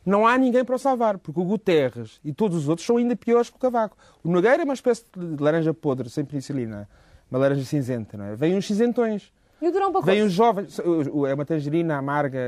[0.09, 3.15] não há ninguém para o salvar, porque o Guterres e todos os outros são ainda
[3.15, 3.95] piores que o Cavaco.
[4.23, 6.89] O Nogueira é uma espécie de laranja podre, sem penicilina.
[7.29, 8.35] Uma laranja cinzenta, não é?
[8.35, 9.31] Vêm uns cinzentões.
[9.61, 10.05] E o Durão Barroso?
[10.11, 10.79] Vêm os jovens.
[11.27, 12.39] É uma tangerina amarga,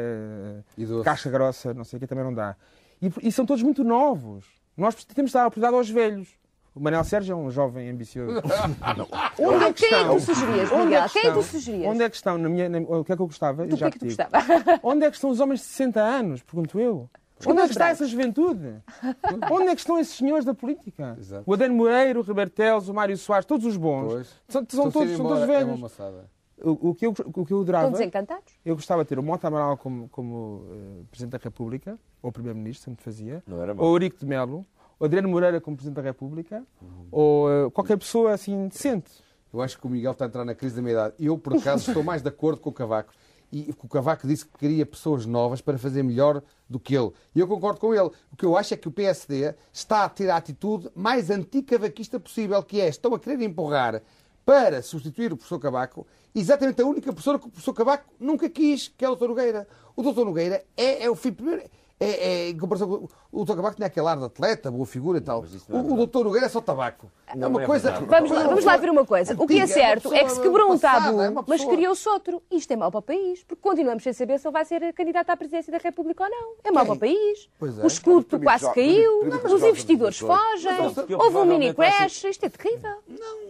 [0.77, 2.55] E casca grossa, não sei o que, também não dá.
[3.01, 4.45] E, e são todos muito novos.
[4.75, 6.29] Nós temos de dar a oportunidade aos velhos.
[6.73, 8.41] O Manel Sérgio é um jovem ambicioso.
[9.37, 11.01] Onde é que Quem é que tu sugerias, Onde Miguel?
[11.03, 11.91] é que Quem é que tu sugerias?
[11.91, 12.37] Onde é que estão?
[12.37, 13.65] Na minha, na- o que é que eu gostava?
[13.67, 14.23] Do Já que é que tu digo.
[14.23, 14.79] gostava?
[14.81, 16.41] Onde é que estão os homens de 60 anos?
[16.43, 17.09] Pergunto eu.
[17.47, 18.75] Onde é que está essa juventude?
[19.51, 21.15] Onde é que estão esses senhores da política?
[21.19, 21.43] Exato.
[21.45, 24.13] O Adano Moreira, o Roberto Teles, o Mário Soares, todos os bons.
[24.13, 24.27] Pois.
[24.47, 25.79] São, são todos, são todos É uma velhos.
[25.79, 26.29] maçada.
[26.63, 27.85] O, o que eu, o que eu adorava...
[27.87, 28.53] Estão desencantados?
[28.63, 32.85] Eu gostava de ter o Mota Amaral como, como eh, Presidente da República, ou Primeiro-Ministro,
[32.85, 33.83] sempre fazia, Não era mau.
[33.85, 34.63] ou Eurico de Melo,
[34.99, 36.63] ou Adriano Moreira como Presidente da República,
[37.11, 39.11] ou eh, qualquer pessoa assim decente.
[39.51, 41.15] Eu acho que o Miguel está a entrar na crise da meia-idade.
[41.19, 43.11] Eu, por acaso, estou mais de acordo com o Cavaco.
[43.51, 47.11] E o Cavaco disse que queria pessoas novas para fazer melhor do que ele.
[47.35, 48.09] E eu concordo com ele.
[48.31, 52.19] O que eu acho é que o PSD está a ter a atitude mais anticavaquista
[52.19, 54.01] possível, que é, estão a querer empurrar
[54.45, 58.87] para substituir o professor Cavaco exatamente a única pessoa que o professor Cavaco nunca quis,
[58.87, 59.27] que é o Dr.
[59.27, 59.67] Nogueira.
[59.95, 60.23] O Dr.
[60.23, 61.63] Nogueira é, é o filho primeiro.
[62.03, 63.55] É, é, em comparação com o Dr.
[63.55, 65.45] Cavaco tinha aquele ar de atleta, boa figura e tal.
[65.69, 66.23] não é O, o Dr.
[66.23, 67.11] Nogueira é só tabaco.
[67.27, 67.91] é Não uma é coisa.
[67.91, 68.09] verdade.
[68.09, 69.35] Vamos, lá- vamos lá ver uma coisa.
[69.37, 71.63] O que é é uma certo é que se quebrou um tabu, é uma mas
[71.63, 72.41] criou-se outro.
[72.49, 75.29] Isto é mau para o país, porque continuamos sem saber se ele vai ser candidato
[75.29, 76.53] à presidência da República ou não.
[76.63, 77.47] É mau para o país.
[77.59, 77.83] Pois é.
[77.83, 80.71] O escudo quase caiu, os investidores fogem,
[81.19, 82.23] houve um mini crash.
[82.23, 82.95] Isto é terrível.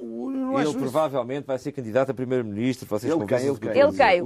[0.01, 0.77] Não acho Ele isso.
[0.77, 2.87] provavelmente vai ser candidato a primeiro-ministro.
[3.01, 4.25] Ele do Ele caiu.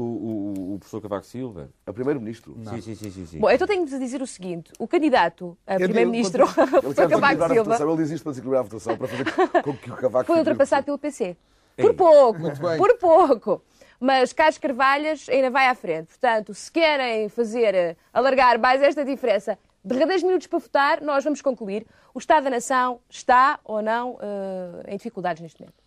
[0.76, 1.69] O, o, o professor Cavaco Silva.
[1.86, 2.55] A primeiro-ministro.
[2.69, 3.39] Sim, sim, sim, sim, sim.
[3.39, 7.63] Bom, então tenho de dizer o seguinte: o candidato a primeiro-ministro, o professor Cavaco Silva,
[7.63, 7.89] votação.
[7.89, 9.26] Ele diz isto para desequilibrar a votação, para fazer
[9.63, 11.36] com que o Cavaco foi ultrapassado pelo PC.
[11.78, 11.93] Por Ei.
[11.93, 12.78] pouco, Muito bem.
[12.78, 13.61] por pouco.
[13.99, 16.07] Mas Carlos Carvalhas ainda vai à frente.
[16.07, 21.41] Portanto, se querem fazer, eh, alargar mais esta diferença, derradeiros minutos para votar, nós vamos
[21.41, 21.86] concluir.
[22.13, 25.86] O Estado da Nação está ou não eh, em dificuldades neste momento?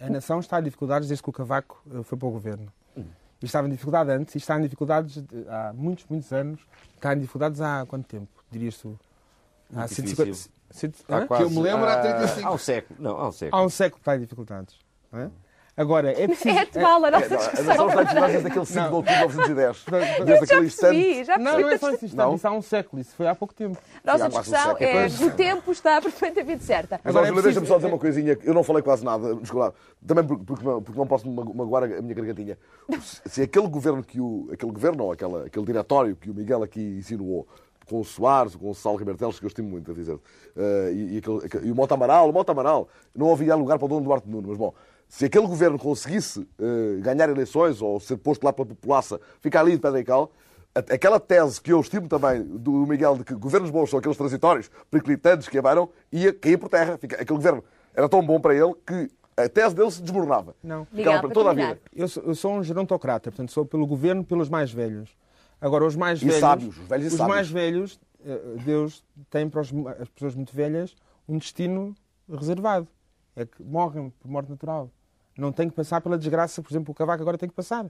[0.00, 2.72] A nação está em dificuldades desde que o Cavaco eh, foi para o governo.
[3.40, 6.60] E estava em dificuldade antes e está em dificuldades de- há muitos, muitos anos.
[6.96, 8.28] Está em dificuldades há quanto tempo?
[8.50, 8.98] Dirias tu?
[9.72, 10.50] Há Muito 150 difícil.
[10.70, 11.26] cento- Há hã?
[11.26, 12.48] quase- eu me lembro, há 35.
[12.48, 13.00] Há um século.
[13.02, 13.62] Não, há um século.
[13.62, 14.76] Há um século que está em dificuldades.
[15.12, 15.30] não é?
[15.78, 16.48] Agora, é preciso.
[16.56, 17.62] É atual a nossa A nação discussão.
[17.62, 19.84] está a dificuldades desde aquele 5 de outubro de 1910.
[19.88, 21.24] Desde Já aquele percebi, instante.
[21.24, 21.78] já Não, não é percebi.
[21.78, 22.34] só esse instante, Não?
[22.34, 23.78] isso há um século, isso foi há pouco tempo.
[24.04, 27.00] Nossa um discussão é do tempo está perfeitamente certa.
[27.02, 28.36] Mas, é deixa-me preciso- só dizer uma coisinha.
[28.42, 29.72] Eu não falei quase nada, desculpa.
[30.06, 32.58] Também porque, porque não- porque não posso mago- magoar a minha gargantinha.
[33.26, 34.48] Se, aquele governo que o.
[34.52, 37.46] Aquele governo, ou aquela, aquele diretório que o Miguel aqui insinuou,
[37.88, 40.18] com o Soares, com o Gonçalo Ribertelos, que eu estimo muito a dizer,
[40.56, 43.78] eh, e, e aquele- aquele- e o Mota Amaral, o Mota Amaral, não havia lugar
[43.78, 44.74] para o Dom Duarte Nuno, mas bom.
[45.08, 49.72] Se aquele governo conseguisse eh, ganhar eleições ou ser posto lá pela população, ficar ali
[49.72, 50.30] de pedra e cal,
[50.74, 54.70] aquela tese que eu estimo também do Miguel de que governos bons são aqueles transitórios,
[54.90, 56.98] periclitantes que abaram, ia cair por terra.
[56.98, 60.54] Fica- Aquele governo era tão bom para ele que a tese dele se desmoronava.
[60.62, 60.84] Não.
[60.84, 61.80] Ficava para toda a vida.
[61.94, 65.16] Eu sou, eu sou um gerontocrata, portanto sou pelo governo, pelos mais velhos.
[65.60, 66.40] Agora, os mais E velhos.
[66.40, 67.34] sábios, os velhos e os sábios.
[67.34, 70.94] mais velhos, eh, Deus tem para os- as pessoas muito velhas
[71.26, 71.94] um destino
[72.30, 72.86] reservado.
[73.34, 74.90] É que morrem por morte natural.
[75.38, 77.86] Não tem que passar pela desgraça, por exemplo, o Cavaco agora tem que passar.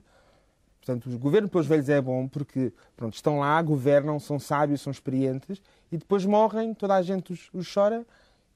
[0.79, 4.91] Portanto, o governo pelos velhos é bom porque pronto, estão lá, governam, são sábios, são
[4.91, 8.05] experientes e depois morrem, toda a gente os, os chora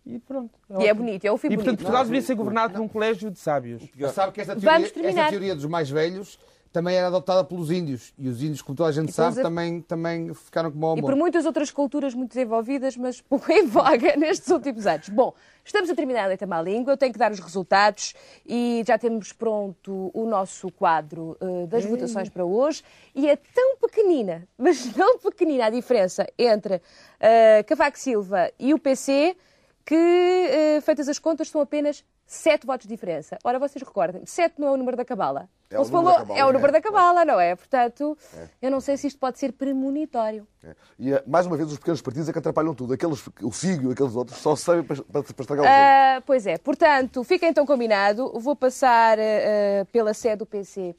[0.05, 0.53] e pronto.
[0.79, 1.77] E é bonito, é o fim E portanto.
[1.79, 3.81] Portugal deveria ser governado por um colégio de sábios.
[4.13, 5.21] Sabe que esta Vamos teoria, terminar.
[5.21, 6.39] esta teoria dos mais velhos
[6.73, 8.11] também era adotada pelos índios.
[8.17, 10.89] E os índios, como toda a gente E sabe, pelos- também, também ficaram como o
[10.95, 11.11] E amor.
[11.11, 15.07] por muitas outras culturas muito desenvolvidas, mas pouco em voga nestes últimos anos.
[15.09, 18.15] Bom, estamos a terminar a Leita Má Língua, eu tenho que dar os resultados
[18.45, 22.83] e já temos pronto o nosso quadro eh, das votações para hoje.
[23.13, 26.81] E é tão pequenina, mas tão pequenina a diferença entre
[27.19, 29.37] eh, Cavaco Silva e o PC
[29.85, 32.03] que, eh, feitas as contas, são apenas
[32.33, 33.37] sete votos de diferença.
[33.43, 35.47] Ora, vocês recordem, sete não é o número da cabala.
[35.69, 36.53] É o número da falou- cabala, é o é.
[36.53, 37.55] número da cabala, não é?
[37.55, 38.17] Portanto,
[38.61, 40.47] eu não sei se isto pode ser premonitório.
[40.63, 40.75] É.
[40.99, 42.93] E, eh, mais uma vez, os pequenos partidos é que atrapalham tudo.
[42.93, 45.69] Aqueles, o Figo e aqueles outros só servem para, para, para estragar os outros.
[45.69, 48.31] Ah, pois é, portanto, fica então combinado.
[48.39, 50.95] Vou passar ah, pela sede do PC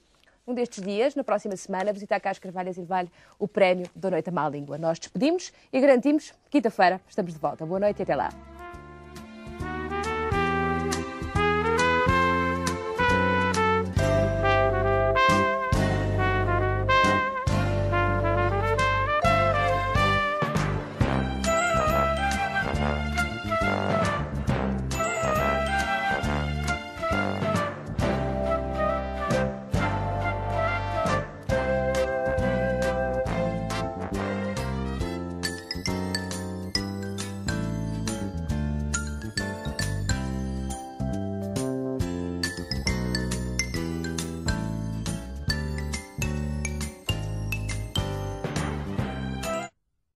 [0.47, 4.11] um destes dias, na próxima semana, visitar cá as Carvalhas e levar-lhe o prémio da
[4.11, 4.77] Noite à Má Língua.
[4.77, 7.65] Nós despedimos e garantimos, quinta-feira, estamos de volta.
[7.65, 8.54] Boa noite e até lá.